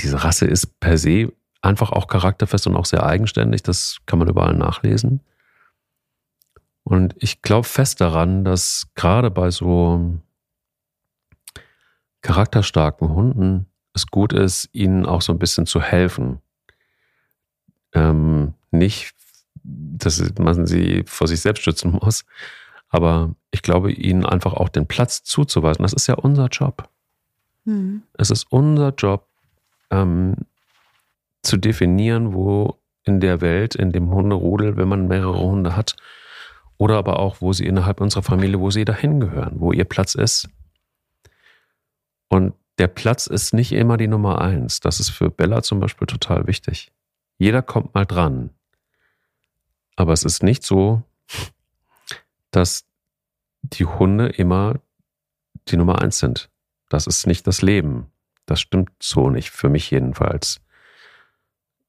[0.00, 3.62] Diese Rasse ist per se einfach auch charakterfest und auch sehr eigenständig.
[3.62, 5.20] Das kann man überall nachlesen.
[6.84, 10.20] Und ich glaube fest daran, dass gerade bei so
[12.22, 16.40] charakterstarken Hunden es gut ist, ihnen auch so ein bisschen zu helfen.
[17.94, 19.14] Ähm, nicht,
[19.62, 22.24] dass man sie vor sich selbst schützen muss,
[22.88, 25.82] aber ich glaube, ihnen einfach auch den Platz zuzuweisen.
[25.82, 26.88] Das ist ja unser Job.
[27.64, 28.02] Mhm.
[28.14, 29.26] Es ist unser Job,
[29.90, 30.34] ähm,
[31.42, 35.96] zu definieren, wo in der Welt, in dem Hunderudel, wenn man mehrere Hunde hat,
[36.78, 40.14] oder aber auch, wo sie innerhalb unserer Familie, wo sie dahin gehören, wo ihr Platz
[40.14, 40.48] ist.
[42.28, 44.80] Und der Platz ist nicht immer die Nummer eins.
[44.80, 46.90] Das ist für Bella zum Beispiel total wichtig.
[47.38, 48.50] Jeder kommt mal dran.
[49.96, 51.02] Aber es ist nicht so,
[52.50, 52.84] dass
[53.62, 54.80] die Hunde immer
[55.68, 56.50] die Nummer eins sind.
[56.88, 58.10] Das ist nicht das Leben.
[58.46, 60.60] Das stimmt so nicht, für mich jedenfalls.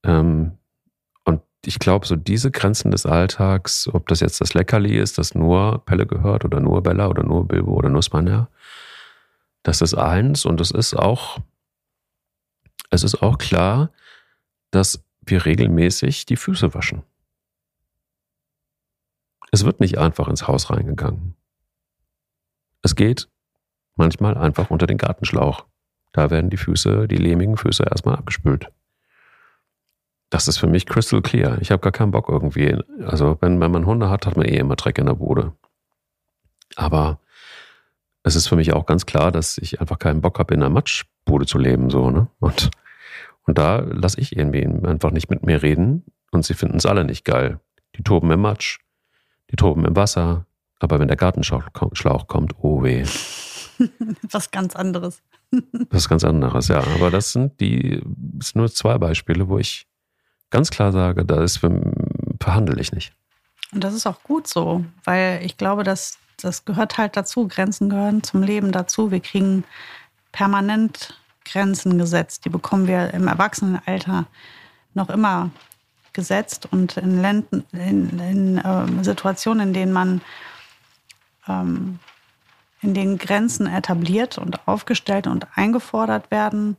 [0.03, 0.57] Ähm,
[1.25, 5.35] und ich glaube, so diese Grenzen des Alltags, ob das jetzt das Leckerli ist, das
[5.35, 8.49] nur Pelle gehört oder nur Bella oder nur Bilbo oder nur Spanja,
[9.63, 11.39] das ist eins und es ist auch,
[12.91, 13.91] es ist auch klar,
[14.71, 17.03] dass wir regelmäßig die Füße waschen.
[19.51, 21.35] Es wird nicht einfach ins Haus reingegangen.
[22.81, 23.29] Es geht
[23.95, 25.65] manchmal einfach unter den Gartenschlauch.
[26.11, 28.71] Da werden die Füße, die lehmigen Füße erstmal abgespült
[30.35, 31.61] das ist für mich crystal clear.
[31.61, 32.77] Ich habe gar keinen Bock irgendwie.
[33.05, 35.53] Also, wenn, wenn man Hunde hat, hat man eh immer Dreck in der Bude.
[36.75, 37.19] Aber
[38.23, 40.69] es ist für mich auch ganz klar, dass ich einfach keinen Bock habe, in einer
[40.69, 41.89] Matschbude zu leben.
[41.89, 42.27] So, ne?
[42.39, 42.71] Und,
[43.45, 46.03] und da lasse ich irgendwie einfach nicht mit mir reden.
[46.31, 47.59] Und sie finden es alle nicht geil.
[47.95, 48.79] Die toben im Matsch,
[49.51, 50.45] die toben im Wasser.
[50.79, 53.05] Aber wenn der Gartenschlauch kommt, oh weh.
[54.31, 55.21] Was ganz anderes.
[55.89, 56.83] Was ganz anderes, ja.
[56.95, 59.87] Aber das sind die, das sind nur zwei Beispiele, wo ich
[60.49, 61.61] ganz klar sage, da ist
[62.39, 63.13] verhandle ich nicht.
[63.71, 67.47] Und das ist auch gut so, weil ich glaube, dass das gehört halt dazu.
[67.47, 69.11] Grenzen gehören zum Leben dazu.
[69.11, 69.63] Wir kriegen
[70.31, 72.45] permanent Grenzen gesetzt.
[72.45, 74.25] Die bekommen wir im Erwachsenenalter
[74.93, 75.51] noch immer
[76.13, 80.21] gesetzt und in, Länden, in, in äh, Situationen, in denen man
[81.47, 81.99] ähm,
[82.81, 86.77] in den Grenzen etabliert und aufgestellt und eingefordert werden,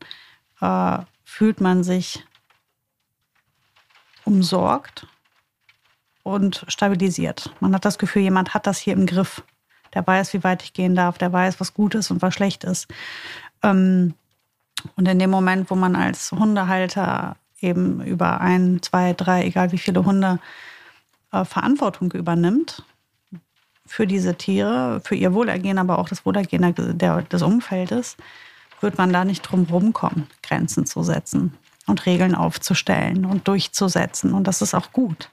[0.61, 2.24] äh, fühlt man sich
[4.24, 5.07] umsorgt
[6.22, 7.50] und stabilisiert.
[7.61, 9.44] Man hat das Gefühl, jemand hat das hier im Griff.
[9.94, 12.64] Der weiß, wie weit ich gehen darf, der weiß, was gut ist und was schlecht
[12.64, 12.88] ist.
[13.62, 14.14] Ähm,
[14.96, 19.78] und in dem Moment, wo man als Hundehalter eben über ein, zwei, drei, egal wie
[19.78, 20.38] viele Hunde
[21.32, 22.84] äh, Verantwortung übernimmt
[23.86, 28.16] für diese Tiere, für ihr Wohlergehen, aber auch das Wohlergehen der, des Umfeldes,
[28.80, 31.54] wird man da nicht drum rumkommen, Grenzen zu setzen
[31.86, 34.34] und Regeln aufzustellen und durchzusetzen.
[34.34, 35.30] Und das ist auch gut.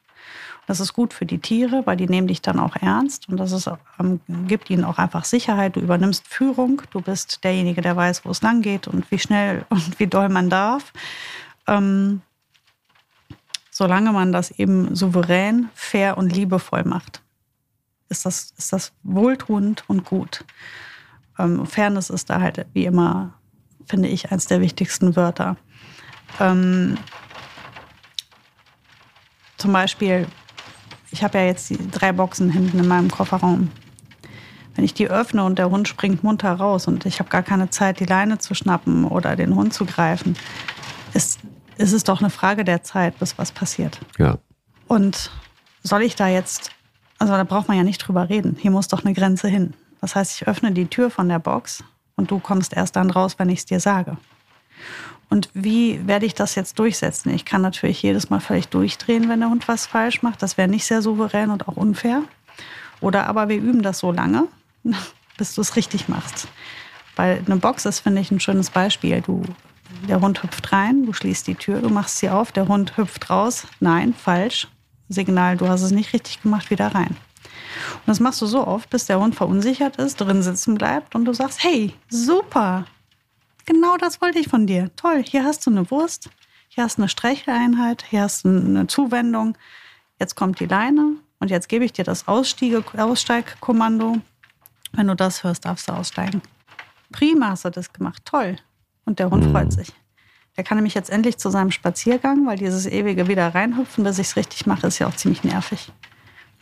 [0.66, 3.52] Das ist gut für die Tiere, weil die nehmen dich dann auch ernst und das
[3.52, 5.76] ist, ähm, gibt ihnen auch einfach Sicherheit.
[5.76, 9.66] Du übernimmst Führung, du bist derjenige, der weiß, wo es lang geht und wie schnell
[9.70, 10.94] und wie doll man darf.
[11.68, 12.22] Ähm,
[13.72, 17.22] solange man das eben souverän, fair und liebevoll macht,
[18.10, 20.46] ist das, ist das wohltuend und gut.
[21.38, 23.34] Ähm, Fairness ist da halt wie immer,
[23.86, 25.58] finde ich, eins der wichtigsten Wörter.
[26.40, 26.98] Ähm,
[29.58, 30.28] zum Beispiel
[31.14, 33.70] ich habe ja jetzt die drei Boxen hinten in meinem Kofferraum.
[34.76, 37.70] Wenn ich die öffne und der Hund springt munter raus und ich habe gar keine
[37.70, 40.36] Zeit, die Leine zu schnappen oder den Hund zu greifen,
[41.14, 41.40] ist,
[41.78, 44.00] ist es doch eine Frage der Zeit, bis was passiert.
[44.18, 44.40] Ja.
[44.88, 45.30] Und
[45.84, 46.72] soll ich da jetzt,
[47.20, 48.58] also da braucht man ja nicht drüber reden.
[48.60, 49.76] Hier muss doch eine Grenze hin.
[50.02, 51.84] Das heißt, ich öffne die Tür von der Box
[52.16, 54.18] und du kommst erst dann raus, wenn ich es dir sage.
[55.30, 57.34] Und wie werde ich das jetzt durchsetzen?
[57.34, 60.44] Ich kann natürlich jedes Mal völlig durchdrehen, wenn der Hund was falsch macht.
[60.44, 62.22] Das wäre nicht sehr souverän und auch unfair.
[63.02, 64.48] Oder aber wir üben das so lange,
[65.38, 66.48] bis du es richtig machst.
[67.16, 69.22] Weil eine Box ist, finde ich, ein schönes Beispiel.
[69.22, 69.44] Du,
[70.08, 73.30] der Hund hüpft rein, du schließt die Tür, du machst sie auf, der Hund hüpft
[73.30, 73.68] raus.
[73.80, 74.68] Nein, falsch.
[75.10, 77.18] Signal, du hast es nicht richtig gemacht, wieder rein.
[77.96, 81.26] Und das machst du so oft, bis der Hund verunsichert ist, drin sitzen bleibt und
[81.26, 82.86] du sagst, hey, super,
[83.66, 84.92] Genau das wollte ich von dir.
[84.96, 86.30] Toll, hier hast du eine Wurst,
[86.68, 89.58] hier hast du eine Streicheleinheit, hier hast du eine Zuwendung.
[90.20, 94.18] Jetzt kommt die Leine und jetzt gebe ich dir das Ausstiege, Aussteigkommando.
[94.92, 96.42] Wenn du das hörst, darfst du aussteigen.
[97.12, 98.58] Prima hast du das gemacht, toll.
[99.06, 99.52] Und der Hund mhm.
[99.52, 99.92] freut sich.
[100.56, 104.28] Der kann nämlich jetzt endlich zu seinem Spaziergang, weil dieses ewige wieder reinhüpfen, bis ich
[104.28, 105.92] es richtig mache, ist ja auch ziemlich nervig.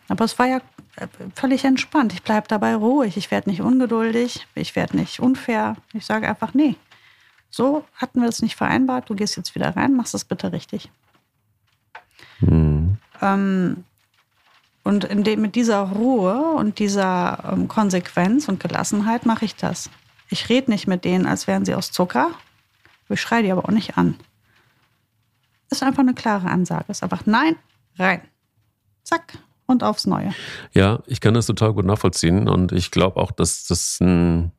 [0.08, 0.58] Aber es war ja
[0.98, 2.14] äh, völlig entspannt.
[2.14, 3.18] Ich bleibe dabei ruhig.
[3.18, 4.48] Ich werde nicht ungeduldig.
[4.56, 5.76] Ich werde nicht unfair.
[5.94, 6.76] Ich sage einfach, nee,
[7.52, 10.90] so hatten wir es nicht vereinbart, du gehst jetzt wieder rein, machst das bitte richtig.
[12.40, 12.98] Mhm.
[13.22, 13.84] Ähm,
[14.84, 19.92] und dem, mit dieser Ruhe und dieser ähm, Konsequenz und Gelassenheit mache ich das.
[20.30, 22.32] Ich rede nicht mit denen, als wären sie aus Zucker.
[23.10, 24.16] Ich schreie die aber auch nicht an.
[25.70, 26.86] Ist einfach eine klare Ansage.
[26.88, 27.58] Ist einfach nein,
[28.00, 28.22] rein.
[29.04, 30.34] Zack und aufs Neue.
[30.74, 34.52] Ja, ich kann das total gut nachvollziehen und ich glaube auch, dass das ein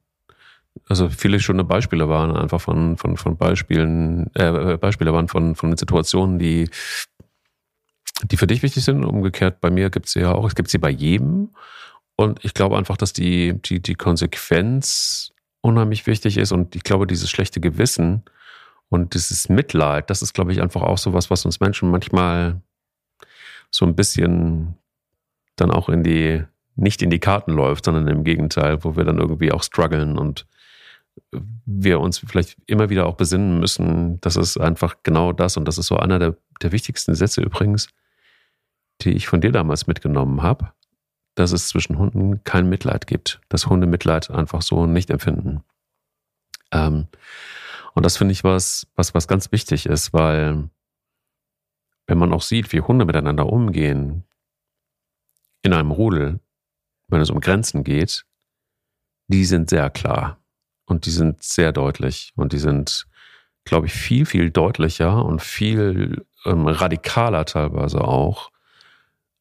[0.88, 5.76] also viele schöne Beispiele waren einfach von, von, von Beispielen, äh, Beispiele waren von, von
[5.76, 6.68] Situationen, die,
[8.24, 9.04] die für dich wichtig sind.
[9.04, 11.50] Umgekehrt bei mir gibt es sie ja auch, es gibt sie bei jedem.
[12.16, 16.52] Und ich glaube einfach, dass die, die, die Konsequenz unheimlich wichtig ist.
[16.52, 18.22] Und ich glaube, dieses schlechte Gewissen
[18.88, 22.60] und dieses Mitleid, das ist, glaube ich, einfach auch so was, was uns Menschen manchmal
[23.70, 24.76] so ein bisschen
[25.56, 26.44] dann auch in die,
[26.76, 30.46] nicht in die Karten läuft, sondern im Gegenteil, wo wir dann irgendwie auch strugglen und
[31.66, 35.78] wir uns vielleicht immer wieder auch besinnen müssen, das ist einfach genau das und das
[35.78, 37.88] ist so einer der, der wichtigsten Sätze übrigens,
[39.00, 40.72] die ich von dir damals mitgenommen habe,
[41.34, 45.62] dass es zwischen Hunden kein Mitleid gibt, dass Hunde Mitleid einfach so nicht empfinden.
[46.70, 47.08] Ähm,
[47.94, 50.68] und das finde ich was, was, was ganz wichtig ist, weil
[52.06, 54.24] wenn man auch sieht, wie Hunde miteinander umgehen
[55.62, 56.40] in einem Rudel,
[57.08, 58.24] wenn es um Grenzen geht,
[59.28, 60.41] die sind sehr klar.
[60.92, 63.06] Und die sind sehr deutlich und die sind,
[63.64, 68.50] glaube ich, viel, viel deutlicher und viel ähm, radikaler teilweise auch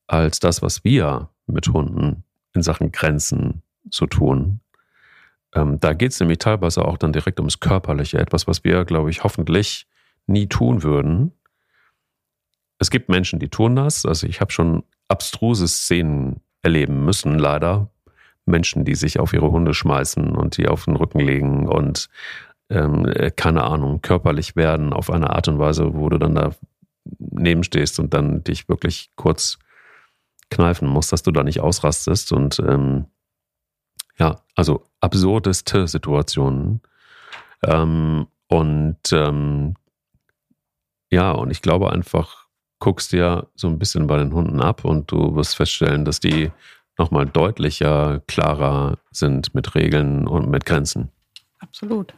[0.07, 4.61] als das, was wir mit Hunden in Sachen Grenzen zu tun.
[5.53, 9.09] Ähm, da geht es nämlich teilweise auch dann direkt ums Körperliche, etwas, was wir, glaube
[9.09, 9.87] ich, hoffentlich
[10.27, 11.33] nie tun würden.
[12.79, 14.05] Es gibt Menschen, die tun das.
[14.05, 17.89] Also ich habe schon abstruse Szenen erleben müssen, leider,
[18.45, 22.09] Menschen, die sich auf ihre Hunde schmeißen und die auf den Rücken legen und
[22.69, 26.51] ähm, äh, keine Ahnung, körperlich werden auf eine Art und Weise, wo du dann da
[27.19, 29.59] nebenstehst und dann dich wirklich kurz
[30.49, 32.31] kneifen musst, dass du da nicht ausrastest.
[32.31, 33.05] Und ähm,
[34.17, 36.81] ja, also absurdeste Situationen.
[37.63, 39.75] Ähm, und ähm,
[41.09, 42.47] ja, und ich glaube einfach,
[42.79, 46.51] guckst dir so ein bisschen bei den Hunden ab und du wirst feststellen, dass die
[47.01, 51.09] nochmal deutlicher, klarer sind mit Regeln und mit Grenzen.
[51.57, 52.13] Absolut.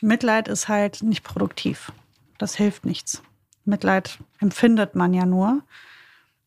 [0.00, 1.90] Mitleid ist halt nicht produktiv.
[2.38, 3.22] Das hilft nichts.
[3.64, 5.62] Mitleid empfindet man ja nur.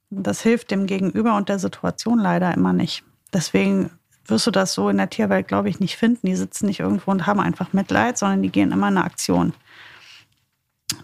[0.09, 3.03] Das hilft dem Gegenüber und der Situation leider immer nicht.
[3.33, 3.91] Deswegen
[4.25, 6.25] wirst du das so in der Tierwelt, glaube ich, nicht finden.
[6.25, 9.53] Die sitzen nicht irgendwo und haben einfach Mitleid, sondern die gehen immer in eine Aktion.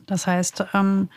[0.06, 1.10] Das heißt, ähm,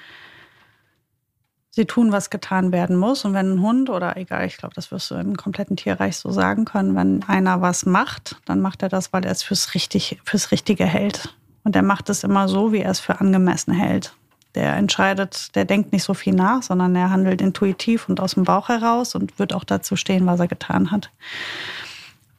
[1.79, 3.24] sie tun, was getan werden muss.
[3.24, 6.31] Und wenn ein Hund oder egal, ich glaube, das wirst du im kompletten Tierreich so
[6.31, 10.20] sagen können, wenn einer was macht, dann macht er das, weil er es fürs, richtig,
[10.24, 11.35] fürs Richtige hält.
[11.64, 14.14] Und er macht es immer so, wie er es für angemessen hält.
[14.55, 18.45] Der entscheidet, der denkt nicht so viel nach, sondern er handelt intuitiv und aus dem
[18.45, 21.11] Bauch heraus und wird auch dazu stehen, was er getan hat.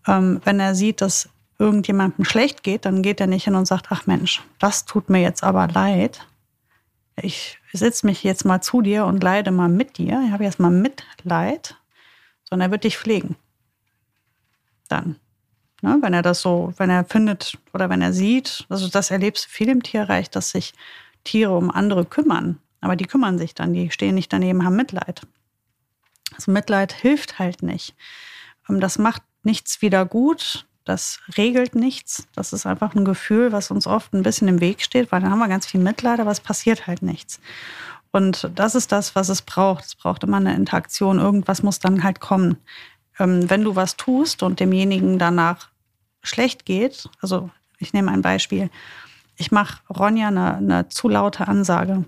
[0.07, 1.29] Ähm, wenn er sieht, dass
[1.59, 5.21] irgendjemandem schlecht geht, dann geht er nicht hin und sagt, ach Mensch, das tut mir
[5.21, 6.25] jetzt aber leid.
[7.23, 10.21] Ich setze mich jetzt mal zu dir und leide mal mit dir.
[10.25, 11.75] Ich habe jetzt mal Mitleid,
[12.43, 13.35] sondern er wird dich pflegen.
[14.87, 15.17] Dann.
[15.81, 19.45] Ne, wenn er das so, wenn er findet oder wenn er sieht, also das erlebst
[19.45, 20.73] du viel im Tierreich, dass sich
[21.23, 22.59] Tiere um andere kümmern.
[22.81, 25.21] Aber die kümmern sich dann, die stehen nicht daneben, haben Mitleid.
[26.33, 27.95] Also Mitleid hilft halt nicht.
[28.67, 32.27] Ähm, das macht nichts wieder gut, das regelt nichts.
[32.33, 35.29] Das ist einfach ein Gefühl, was uns oft ein bisschen im Weg steht, weil dann
[35.29, 37.39] haben wir ganz viel Mitleid, aber es passiert halt nichts.
[38.11, 39.85] Und das ist das, was es braucht.
[39.85, 41.19] Es braucht immer eine Interaktion.
[41.19, 42.57] Irgendwas muss dann halt kommen.
[43.19, 45.69] Ähm, wenn du was tust und demjenigen danach
[46.23, 48.71] schlecht geht, also ich nehme ein Beispiel,
[49.35, 52.03] ich mache Ronja eine, eine zu laute Ansage,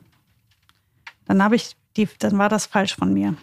[1.25, 3.35] dann habe ich die, dann war das falsch von mir.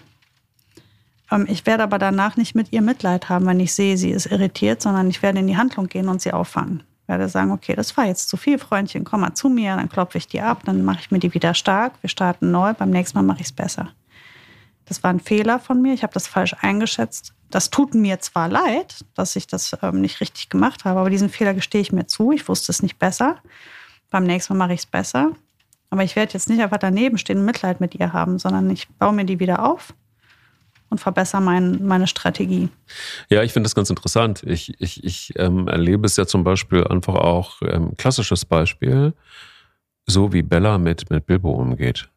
[1.30, 4.26] Ähm, ich werde aber danach nicht mit ihr Mitleid haben, wenn ich sehe, sie ist
[4.26, 6.82] irritiert, sondern ich werde in die Handlung gehen und sie auffangen.
[7.02, 9.88] Ich werde sagen, okay, das war jetzt zu viel, Freundchen, komm mal zu mir, dann
[9.88, 12.90] klopfe ich die ab, dann mache ich mir die wieder stark, wir starten neu, beim
[12.90, 13.88] nächsten Mal mache ich es besser.
[14.84, 17.34] Das war ein Fehler von mir, ich habe das falsch eingeschätzt.
[17.50, 21.30] Das tut mir zwar leid, dass ich das ähm, nicht richtig gemacht habe, aber diesen
[21.30, 22.32] Fehler gestehe ich mir zu.
[22.32, 23.36] Ich wusste es nicht besser.
[24.10, 25.32] Beim nächsten Mal mache ich es besser.
[25.90, 28.88] Aber ich werde jetzt nicht einfach daneben stehen und Mitleid mit ihr haben, sondern ich
[28.98, 29.94] baue mir die wieder auf
[30.90, 32.68] und verbessere mein, meine Strategie.
[33.28, 34.42] Ja, ich finde das ganz interessant.
[34.44, 39.12] Ich, ich, ich ähm, erlebe es ja zum Beispiel einfach auch, ähm, klassisches Beispiel,
[40.06, 42.08] so wie Bella mit, mit Bilbo umgeht.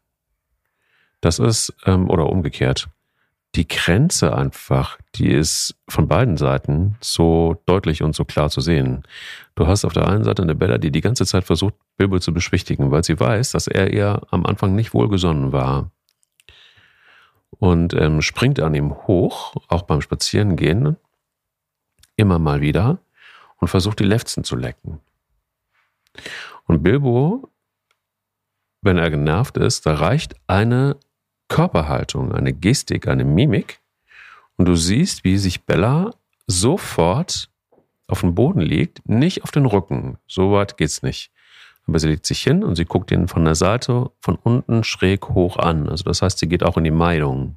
[1.20, 2.88] Das ist, ähm, oder umgekehrt,
[3.54, 9.02] die Grenze einfach, die ist von beiden Seiten so deutlich und so klar zu sehen.
[9.54, 12.32] Du hast auf der einen Seite eine Bella, die die ganze Zeit versucht, Bilbo zu
[12.32, 15.90] beschwichtigen, weil sie weiß, dass er ihr am Anfang nicht wohlgesonnen war
[17.62, 20.96] und ähm, springt an ihm hoch, auch beim Spazierengehen,
[22.16, 22.98] immer mal wieder
[23.58, 24.98] und versucht die Lefzen zu lecken.
[26.64, 27.48] Und Bilbo,
[28.80, 30.96] wenn er genervt ist, da reicht eine
[31.46, 33.78] Körperhaltung, eine Gestik, eine Mimik
[34.56, 36.16] und du siehst, wie sich Bella
[36.48, 37.48] sofort
[38.08, 40.18] auf den Boden legt, nicht auf den Rücken.
[40.26, 41.31] So weit geht's nicht.
[41.86, 45.30] Aber sie legt sich hin und sie guckt ihn von der Seite von unten schräg
[45.30, 45.88] hoch an.
[45.88, 47.56] Also das heißt, sie geht auch in die Meidung.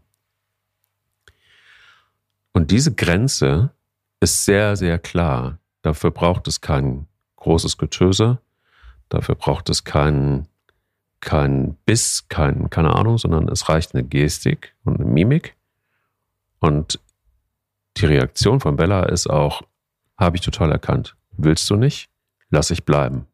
[2.54, 3.72] Und diese Grenze
[4.20, 5.60] ist sehr, sehr klar.
[5.82, 8.40] Dafür braucht es kein großes Getöse.
[9.10, 10.48] Dafür braucht es keinen
[11.22, 15.56] kein Biss, kein, keine Ahnung, sondern es reicht eine Gestik und eine Mimik.
[16.60, 17.00] Und
[17.98, 19.64] die Reaktion von Bella ist auch,
[20.18, 21.16] habe ich total erkannt.
[21.32, 22.10] Willst du nicht?
[22.50, 23.28] Lass ich bleiben.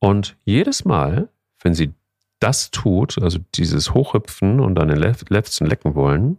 [0.00, 1.28] Und jedes Mal,
[1.62, 1.92] wenn sie
[2.40, 6.38] das tut, also dieses Hochhüpfen und deine Lefzen lecken wollen,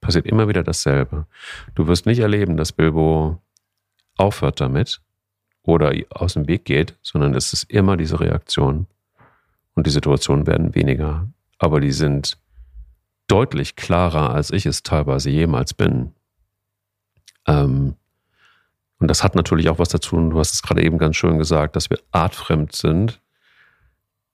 [0.00, 1.26] passiert immer wieder dasselbe.
[1.74, 3.40] Du wirst nicht erleben, dass Bilbo
[4.16, 5.00] aufhört damit
[5.62, 8.86] oder aus dem Weg geht, sondern es ist immer diese Reaktion.
[9.74, 11.28] Und die Situationen werden weniger.
[11.58, 12.38] Aber die sind
[13.28, 16.12] deutlich klarer, als ich es teilweise jemals bin.
[17.46, 17.94] Ähm,
[19.00, 21.38] und das hat natürlich auch was dazu, und du hast es gerade eben ganz schön
[21.38, 23.20] gesagt, dass wir artfremd sind.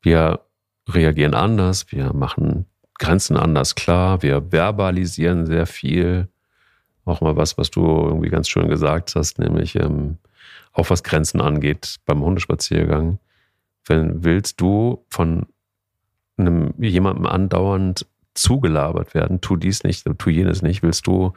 [0.02, 0.40] Wir
[0.88, 2.66] reagieren anders, wir machen
[2.98, 6.28] Grenzen anders klar, wir verbalisieren sehr viel.
[7.04, 10.18] Auch mal was, was du irgendwie ganz schön gesagt hast, nämlich ähm,
[10.72, 13.18] auch was Grenzen angeht beim Hundespaziergang.
[13.84, 15.46] Wenn willst du von
[16.36, 18.06] einem jemandem andauernd
[18.38, 21.32] zugelabert werden, tu dies nicht, tu jenes nicht, willst du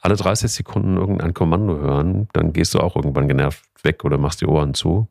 [0.00, 4.40] alle 30 Sekunden irgendein Kommando hören, dann gehst du auch irgendwann genervt weg oder machst
[4.40, 5.08] die Ohren zu.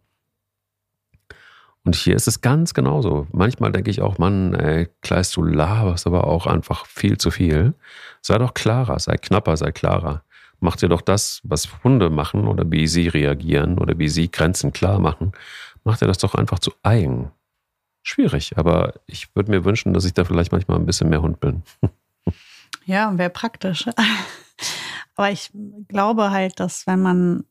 [1.86, 3.28] Und hier ist es ganz genauso.
[3.32, 7.74] Manchmal denke ich auch, Mann, ey, Kleist, du laberst aber auch einfach viel zu viel.
[8.22, 10.24] Sei doch klarer, sei knapper, sei klarer.
[10.62, 14.72] Mach dir doch das, was Hunde machen oder wie sie reagieren oder wie sie Grenzen
[14.72, 15.34] klar machen.
[15.84, 17.32] Mach dir das doch einfach zu eigen.
[18.04, 21.40] Schwierig, aber ich würde mir wünschen, dass ich da vielleicht manchmal ein bisschen mehr Hund
[21.40, 21.64] bin.
[22.86, 23.88] Ja, wäre praktisch.
[25.16, 25.52] Aber ich
[25.88, 27.46] glaube halt, dass wenn man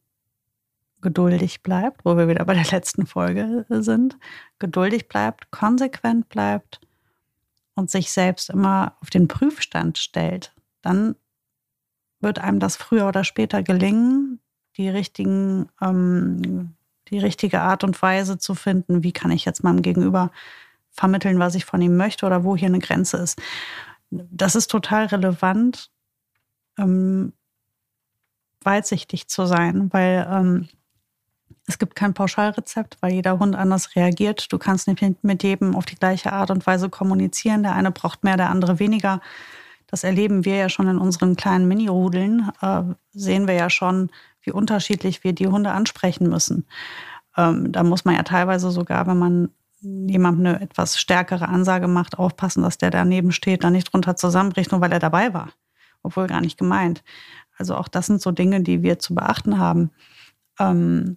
[1.01, 4.17] geduldig bleibt, wo wir wieder bei der letzten Folge sind,
[4.59, 6.81] geduldig bleibt, konsequent bleibt
[7.75, 11.17] und sich selbst immer auf den Prüfstand stellt, dann
[12.21, 14.41] wird einem das früher oder später gelingen,
[14.77, 16.75] die richtigen, ähm,
[17.13, 20.31] die richtige Art und Weise zu finden, wie kann ich jetzt meinem Gegenüber
[20.91, 23.41] vermitteln, was ich von ihm möchte oder wo hier eine Grenze ist.
[24.11, 25.91] Das ist total relevant,
[26.79, 27.33] ähm,
[28.63, 30.69] weitsichtig zu sein, weil ähm,
[31.67, 34.53] es gibt kein Pauschalrezept, weil jeder Hund anders reagiert.
[34.53, 37.63] Du kannst nicht mit jedem auf die gleiche Art und Weise kommunizieren.
[37.63, 39.21] Der eine braucht mehr, der andere weniger.
[39.87, 42.51] Das erleben wir ja schon in unseren kleinen Mini-Rudeln.
[42.61, 42.83] Äh,
[43.13, 44.11] sehen wir ja schon,
[44.43, 46.67] wie unterschiedlich wir die Hunde ansprechen müssen.
[47.37, 49.49] Ähm, da muss man ja teilweise sogar, wenn man
[49.83, 54.71] jemandem eine etwas stärkere Ansage macht, aufpassen, dass der daneben steht, dann nicht drunter zusammenbricht,
[54.71, 55.51] nur weil er dabei war,
[56.03, 57.03] obwohl gar nicht gemeint.
[57.57, 59.91] Also auch das sind so Dinge, die wir zu beachten haben.
[60.59, 61.17] Ähm,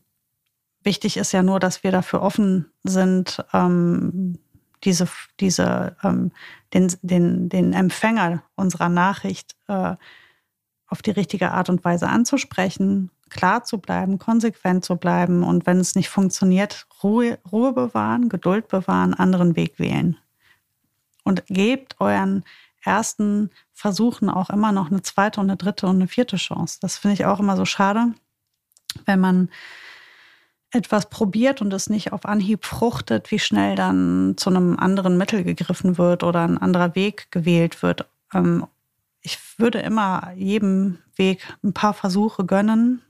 [0.84, 4.39] wichtig ist ja nur, dass wir dafür offen sind, ähm,
[4.84, 5.07] diese,
[5.39, 6.32] diese, ähm,
[6.73, 9.95] den, den, den Empfänger unserer Nachricht äh,
[10.88, 15.79] auf die richtige Art und Weise anzusprechen, klar zu bleiben, konsequent zu bleiben und wenn
[15.79, 20.17] es nicht funktioniert, Ruhe, Ruhe bewahren, Geduld bewahren, anderen Weg wählen.
[21.23, 22.43] Und gebt euren
[22.83, 26.77] ersten Versuchen auch immer noch eine zweite und eine dritte und eine vierte Chance.
[26.81, 28.13] Das finde ich auch immer so schade,
[29.05, 29.49] wenn man
[30.71, 35.43] etwas probiert und es nicht auf Anhieb fruchtet, wie schnell dann zu einem anderen Mittel
[35.43, 38.05] gegriffen wird oder ein anderer Weg gewählt wird.
[38.33, 38.67] Ähm,
[39.26, 43.01] ich würde immer jedem Weg ein paar Versuche gönnen,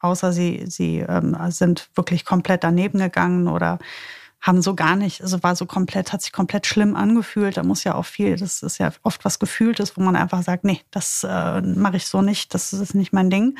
[0.00, 3.78] außer sie, sie ähm, sind wirklich komplett daneben gegangen oder
[4.40, 7.56] haben so gar nicht, also war so komplett, hat sich komplett schlimm angefühlt.
[7.56, 10.64] Da muss ja auch viel, das ist ja oft was Gefühltes, wo man einfach sagt,
[10.64, 13.56] nee, das äh, mache ich so nicht, das ist nicht mein Ding.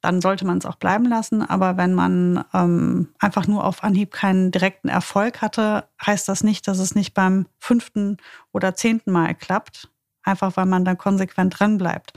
[0.00, 1.42] Dann sollte man es auch bleiben lassen.
[1.42, 6.66] Aber wenn man ähm, einfach nur auf Anhieb keinen direkten Erfolg hatte, heißt das nicht,
[6.66, 8.16] dass es nicht beim fünften
[8.52, 9.89] oder zehnten Mal klappt.
[10.22, 12.12] Einfach weil man dann konsequent dran bleibt.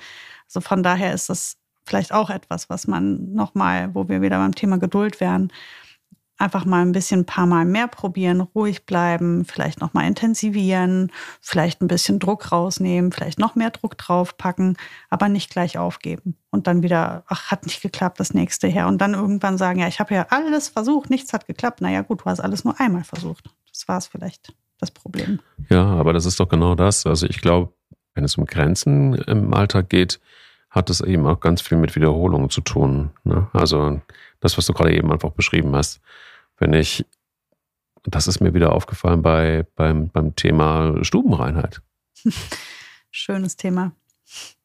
[0.45, 4.55] Also von daher ist das vielleicht auch etwas, was man nochmal, wo wir wieder beim
[4.55, 5.51] Thema Geduld wären,
[6.37, 11.81] einfach mal ein bisschen ein paar Mal mehr probieren, ruhig bleiben, vielleicht nochmal intensivieren, vielleicht
[11.81, 14.77] ein bisschen Druck rausnehmen, vielleicht noch mehr Druck draufpacken,
[15.09, 18.99] aber nicht gleich aufgeben und dann wieder, ach, hat nicht geklappt, das nächste her und
[18.99, 21.81] dann irgendwann sagen, ja, ich habe ja alles versucht, nichts hat geklappt.
[21.81, 23.49] Naja gut, du hast alles nur einmal versucht.
[23.71, 25.39] Das war es vielleicht, das Problem.
[25.69, 27.05] Ja, aber das ist doch genau das.
[27.05, 27.73] Also ich glaube,
[28.13, 30.19] wenn es um Grenzen im Alltag geht,
[30.69, 33.11] hat es eben auch ganz viel mit Wiederholungen zu tun.
[33.23, 33.47] Ne?
[33.53, 34.01] Also
[34.39, 36.01] das, was du gerade eben einfach beschrieben hast.
[36.57, 37.05] Wenn ich,
[38.03, 41.81] das ist mir wieder aufgefallen bei, beim, beim Thema Stubenreinheit.
[43.11, 43.91] Schönes Thema.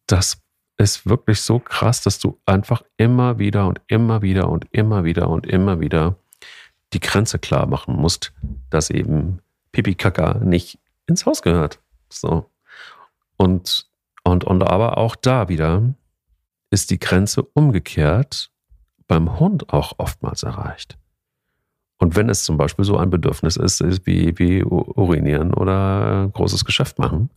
[0.07, 0.41] Das
[0.79, 5.29] ist wirklich so krass, dass du einfach immer wieder und immer wieder und immer wieder
[5.29, 6.17] und immer wieder
[6.95, 8.33] die Grenze klar machen musst,
[8.71, 9.41] dass eben
[9.73, 11.81] Pipi Kaka nicht ins Haus gehört.
[12.09, 12.49] So.
[13.39, 13.89] Und,
[14.25, 15.95] und, und aber auch da wieder
[16.71, 18.51] ist die Grenze umgekehrt
[19.07, 20.99] beim Hund auch oftmals erreicht.
[21.99, 26.65] Und wenn es zum Beispiel so ein Bedürfnis ist, ist wie, wie urinieren oder großes
[26.65, 27.31] Geschäft machen,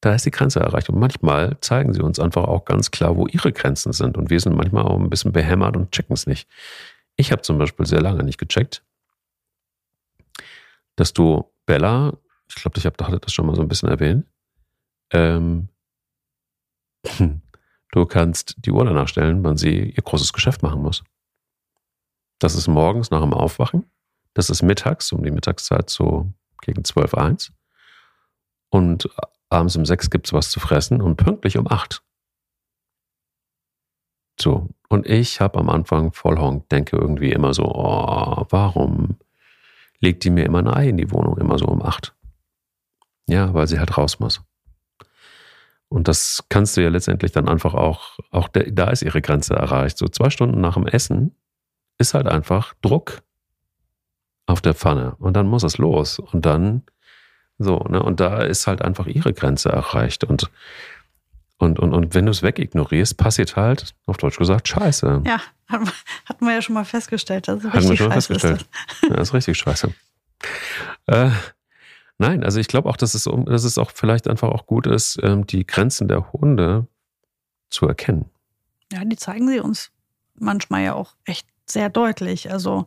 [0.00, 0.88] da ist die Grenze erreicht.
[0.88, 4.16] Und manchmal zeigen sie uns einfach auch ganz klar, wo ihre Grenzen sind.
[4.16, 6.48] Und wir sind manchmal auch ein bisschen behämmert und checken es nicht.
[7.16, 8.82] Ich habe zum Beispiel sehr lange nicht gecheckt,
[10.96, 12.14] dass du Bella,
[12.48, 14.26] ich glaube, ich habe das schon mal so ein bisschen erwähnt,
[15.12, 15.68] ähm,
[17.92, 21.02] du kannst die Uhr danach stellen, wann sie ihr großes Geschäft machen muss.
[22.38, 23.90] Das ist morgens nach dem Aufwachen.
[24.34, 26.32] Das ist mittags, um die Mittagszeit so
[26.62, 27.52] gegen 12, 1.
[28.70, 29.10] Und
[29.48, 32.02] abends um 6 gibt es was zu fressen und pünktlich um 8.
[34.40, 34.68] So.
[34.88, 39.18] Und ich habe am Anfang voll denke irgendwie immer so, oh, warum
[40.00, 42.14] legt die mir immer ein Ei in die Wohnung, immer so um 8?
[43.28, 44.42] Ja, weil sie halt raus muss.
[45.90, 49.54] Und das kannst du ja letztendlich dann einfach auch, auch der, da ist ihre Grenze
[49.54, 49.98] erreicht.
[49.98, 51.34] So zwei Stunden nach dem Essen
[51.98, 53.22] ist halt einfach Druck
[54.46, 56.84] auf der Pfanne und dann muss es los und dann
[57.58, 60.50] so, ne, und da ist halt einfach ihre Grenze erreicht und
[61.58, 65.24] und, und, und wenn du es wegignorierst, passiert halt, auf Deutsch gesagt, Scheiße.
[65.26, 67.48] Ja, hatten wir ja schon mal festgestellt.
[67.48, 68.62] Das ist hatten wir schon mal festgestellt.
[68.62, 68.68] Ist
[69.02, 69.10] das.
[69.10, 69.92] Ja, das ist richtig scheiße.
[71.04, 71.30] Äh,
[72.20, 75.18] Nein, also ich glaube auch, dass es, dass es auch vielleicht einfach auch gut ist,
[75.22, 76.86] ähm, die Grenzen der Hunde
[77.70, 78.26] zu erkennen.
[78.92, 79.90] Ja, die zeigen sie uns
[80.34, 82.52] manchmal ja auch echt sehr deutlich.
[82.52, 82.84] Also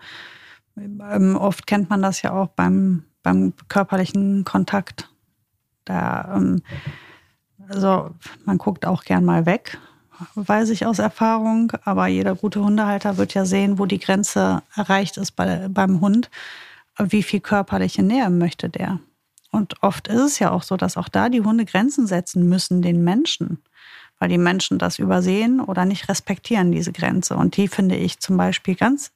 [0.78, 5.10] ähm, oft kennt man das ja auch beim, beim körperlichen Kontakt.
[5.84, 6.62] Da, ähm,
[7.70, 8.12] also
[8.46, 9.80] man guckt auch gern mal weg,
[10.36, 15.18] weiß ich aus Erfahrung, aber jeder gute Hundehalter wird ja sehen, wo die Grenze erreicht
[15.18, 16.30] ist bei, beim Hund.
[17.00, 19.00] Wie viel körperliche Nähe möchte der?
[19.54, 22.82] Und oft ist es ja auch so, dass auch da die Hunde Grenzen setzen müssen
[22.82, 23.62] den Menschen,
[24.18, 27.36] weil die Menschen das übersehen oder nicht respektieren, diese Grenze.
[27.36, 29.12] Und die finde ich zum Beispiel ganz,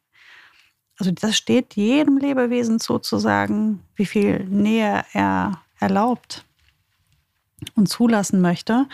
[0.99, 6.45] also das steht jedem Lebewesen sozusagen, wie viel Nähe er erlaubt
[7.73, 8.85] und zulassen möchte.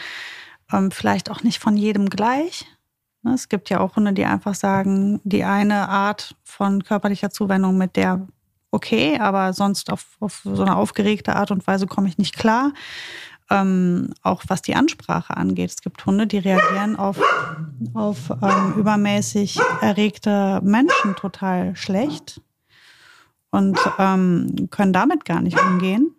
[0.72, 2.66] Ähm, vielleicht auch nicht von jedem gleich.
[3.22, 7.78] Ne, es gibt ja auch Hunde, die einfach sagen, die eine Art von körperlicher Zuwendung
[7.78, 8.26] mit der
[8.74, 12.74] okay, aber sonst auf, auf so eine aufgeregte Art und Weise komme ich nicht klar.
[13.50, 15.70] Ähm, auch was die Ansprache angeht.
[15.70, 17.20] Es gibt Hunde, die reagieren auf,
[17.94, 22.42] auf ähm, übermäßig erregte Menschen total schlecht
[23.52, 26.16] und ähm, können damit gar nicht umgehen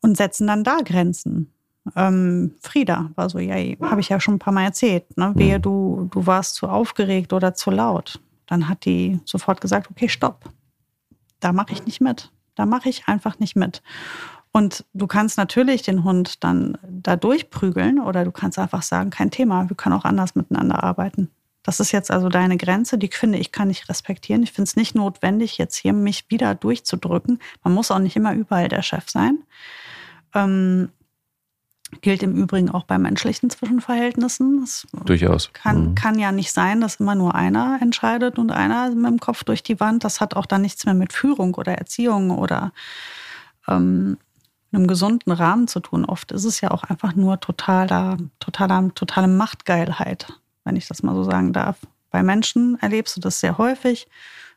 [0.00, 1.52] und setzen dann da Grenzen.
[1.94, 5.16] Ähm, Frieda war so, ja, habe ich ja schon ein paar Mal erzählt.
[5.16, 5.32] Ne?
[5.36, 5.62] Wehe, mhm.
[5.62, 8.20] du, du warst zu aufgeregt oder zu laut.
[8.46, 10.50] Dann hat die sofort gesagt, okay, stopp.
[11.40, 12.30] Da mache ich nicht mit.
[12.54, 13.82] Da mache ich einfach nicht mit.
[14.52, 19.30] Und du kannst natürlich den Hund dann da durchprügeln oder du kannst einfach sagen, kein
[19.30, 21.30] Thema, wir können auch anders miteinander arbeiten.
[21.62, 24.42] Das ist jetzt also deine Grenze, die finde ich, kann ich respektieren.
[24.44, 27.40] Ich finde es nicht notwendig, jetzt hier mich wieder durchzudrücken.
[27.64, 29.42] Man muss auch nicht immer überall der Chef sein.
[30.32, 30.90] Ähm,
[32.00, 34.62] Gilt im Übrigen auch bei menschlichen Zwischenverhältnissen.
[34.62, 35.50] Es Durchaus.
[35.52, 35.94] Kann, mhm.
[35.94, 39.62] kann ja nicht sein, dass immer nur einer entscheidet und einer mit dem Kopf durch
[39.62, 40.02] die Wand.
[40.02, 42.72] Das hat auch dann nichts mehr mit Führung oder Erziehung oder
[43.68, 44.18] ähm,
[44.72, 46.04] einem gesunden Rahmen zu tun.
[46.04, 50.32] Oft ist es ja auch einfach nur totaler, totaler, totale Machtgeilheit,
[50.64, 51.78] wenn ich das mal so sagen darf.
[52.10, 54.08] Bei Menschen erlebst du das sehr häufig.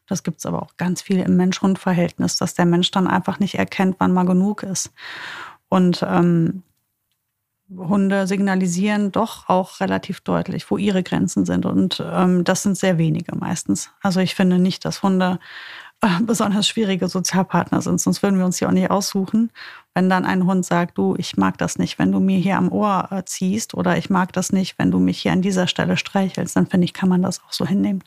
[0.07, 3.55] Das gibt es aber auch ganz viel im Mensch-Hund-Verhältnis, dass der Mensch dann einfach nicht
[3.55, 4.91] erkennt, wann mal genug ist.
[5.69, 6.63] Und ähm,
[7.77, 11.65] Hunde signalisieren doch auch relativ deutlich, wo ihre Grenzen sind.
[11.65, 13.91] Und ähm, das sind sehr wenige meistens.
[14.01, 15.39] Also ich finde nicht, dass Hunde
[16.01, 19.51] äh, besonders schwierige Sozialpartner sind, sonst würden wir uns die auch nicht aussuchen.
[19.93, 22.71] Wenn dann ein Hund sagt, du, ich mag das nicht, wenn du mir hier am
[22.71, 25.97] Ohr äh, ziehst oder ich mag das nicht, wenn du mich hier an dieser Stelle
[25.97, 28.03] streichelst, dann finde ich, kann man das auch so hinnehmen.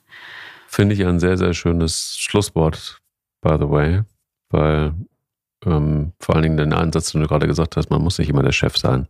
[0.66, 3.00] Finde ich ein sehr, sehr schönes Schlusswort,
[3.42, 4.02] by the way,
[4.48, 4.94] weil
[5.64, 8.42] ähm, vor allen Dingen den Ansatz, den du gerade gesagt hast, man muss nicht immer
[8.42, 9.06] der Chef sein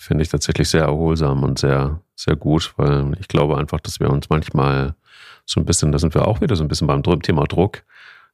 [0.00, 4.08] finde ich tatsächlich sehr erholsam und sehr, sehr gut, weil ich glaube einfach, dass wir
[4.08, 4.94] uns manchmal
[5.44, 7.82] so ein bisschen, da sind wir auch wieder so ein bisschen beim Thema Druck,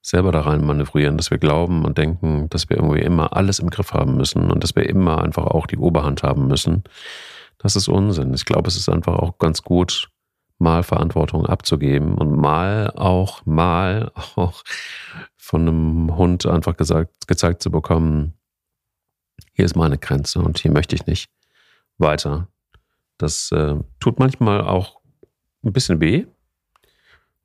[0.00, 3.68] selber da rein manövrieren, dass wir glauben und denken, dass wir irgendwie immer alles im
[3.68, 6.84] Griff haben müssen und dass wir immer einfach auch die Oberhand haben müssen.
[7.58, 8.32] Das ist Unsinn.
[8.32, 10.08] Ich glaube, es ist einfach auch ganz gut,
[10.58, 14.62] mal Verantwortung abzugeben und mal auch, mal auch
[15.36, 18.34] von einem Hund einfach gesagt, gezeigt zu bekommen,
[19.52, 21.28] hier ist meine Grenze und hier möchte ich nicht
[21.98, 22.48] weiter.
[23.18, 25.00] Das äh, tut manchmal auch
[25.64, 26.26] ein bisschen weh,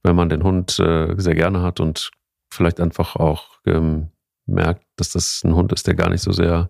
[0.04, 2.12] wenn man den Hund äh, sehr gerne hat und
[2.49, 4.10] vielleicht einfach auch ähm,
[4.45, 6.70] merkt, dass das ein Hund ist, der gar nicht so sehr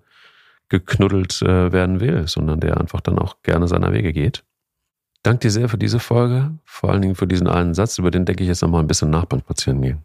[0.70, 4.44] geknuddelt äh, werden will, sondern der einfach dann auch gerne seiner Wege geht.
[5.24, 8.26] Danke dir sehr für diese Folge, vor allen Dingen für diesen einen Satz, über den
[8.26, 10.00] denke ich jetzt nochmal ein bisschen nach beim Spazierengehen.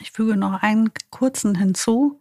[0.00, 2.20] Ich füge noch einen kurzen hinzu.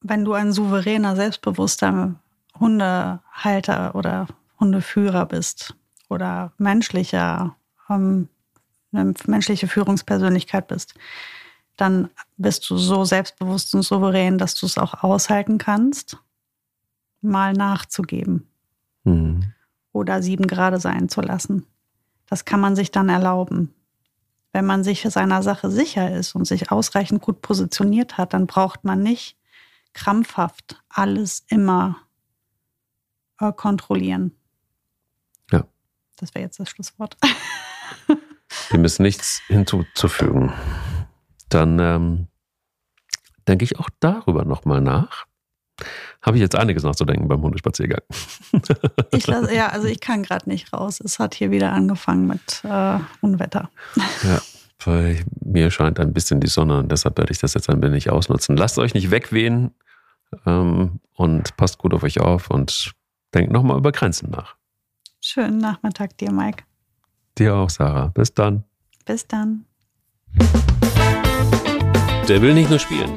[0.00, 2.20] Wenn du ein souveräner, selbstbewusster
[2.60, 4.26] Hundehalter oder
[4.58, 5.74] Hundeführer bist
[6.08, 7.56] oder menschlicher,
[7.88, 8.28] ähm,
[8.92, 10.94] eine menschliche Führungspersönlichkeit bist,
[11.76, 16.18] dann bist du so selbstbewusst und souverän, dass du es auch aushalten kannst,
[17.20, 18.48] mal nachzugeben
[19.04, 19.52] mhm.
[19.92, 21.66] oder sieben gerade sein zu lassen.
[22.26, 23.74] Das kann man sich dann erlauben.
[24.52, 28.84] Wenn man sich seiner Sache sicher ist und sich ausreichend gut positioniert hat, dann braucht
[28.84, 29.36] man nicht
[29.92, 31.96] krampfhaft alles immer
[33.40, 34.32] äh, kontrollieren.
[35.50, 35.64] Ja.
[36.16, 37.16] Das wäre jetzt das Schlusswort.
[38.72, 40.52] Dem ist nichts hinzuzufügen.
[41.48, 42.26] Dann ähm,
[43.46, 45.26] denke ich auch darüber nochmal nach.
[46.22, 48.02] Habe ich jetzt einiges nachzudenken beim Hundespaziergang.
[49.12, 51.00] ich lasse, ja, also ich kann gerade nicht raus.
[51.00, 53.70] Es hat hier wieder angefangen mit äh, Unwetter.
[54.24, 54.42] Ja,
[54.84, 58.10] bei mir scheint ein bisschen die Sonne und deshalb werde ich das jetzt ein wenig
[58.10, 58.56] ausnutzen.
[58.56, 59.70] Lasst euch nicht wegwehen
[60.44, 62.92] ähm, und passt gut auf euch auf und
[63.34, 64.56] Denk nochmal über Grenzen nach.
[65.20, 66.64] Schönen Nachmittag dir, Mike.
[67.36, 68.08] Dir auch, Sarah.
[68.08, 68.64] Bis dann.
[69.04, 69.64] Bis dann.
[72.28, 73.16] Der will nicht nur spielen.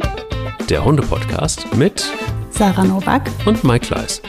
[0.69, 2.05] Der Hunde-Podcast mit
[2.49, 4.21] Sarah Novak und Mike Kleiss.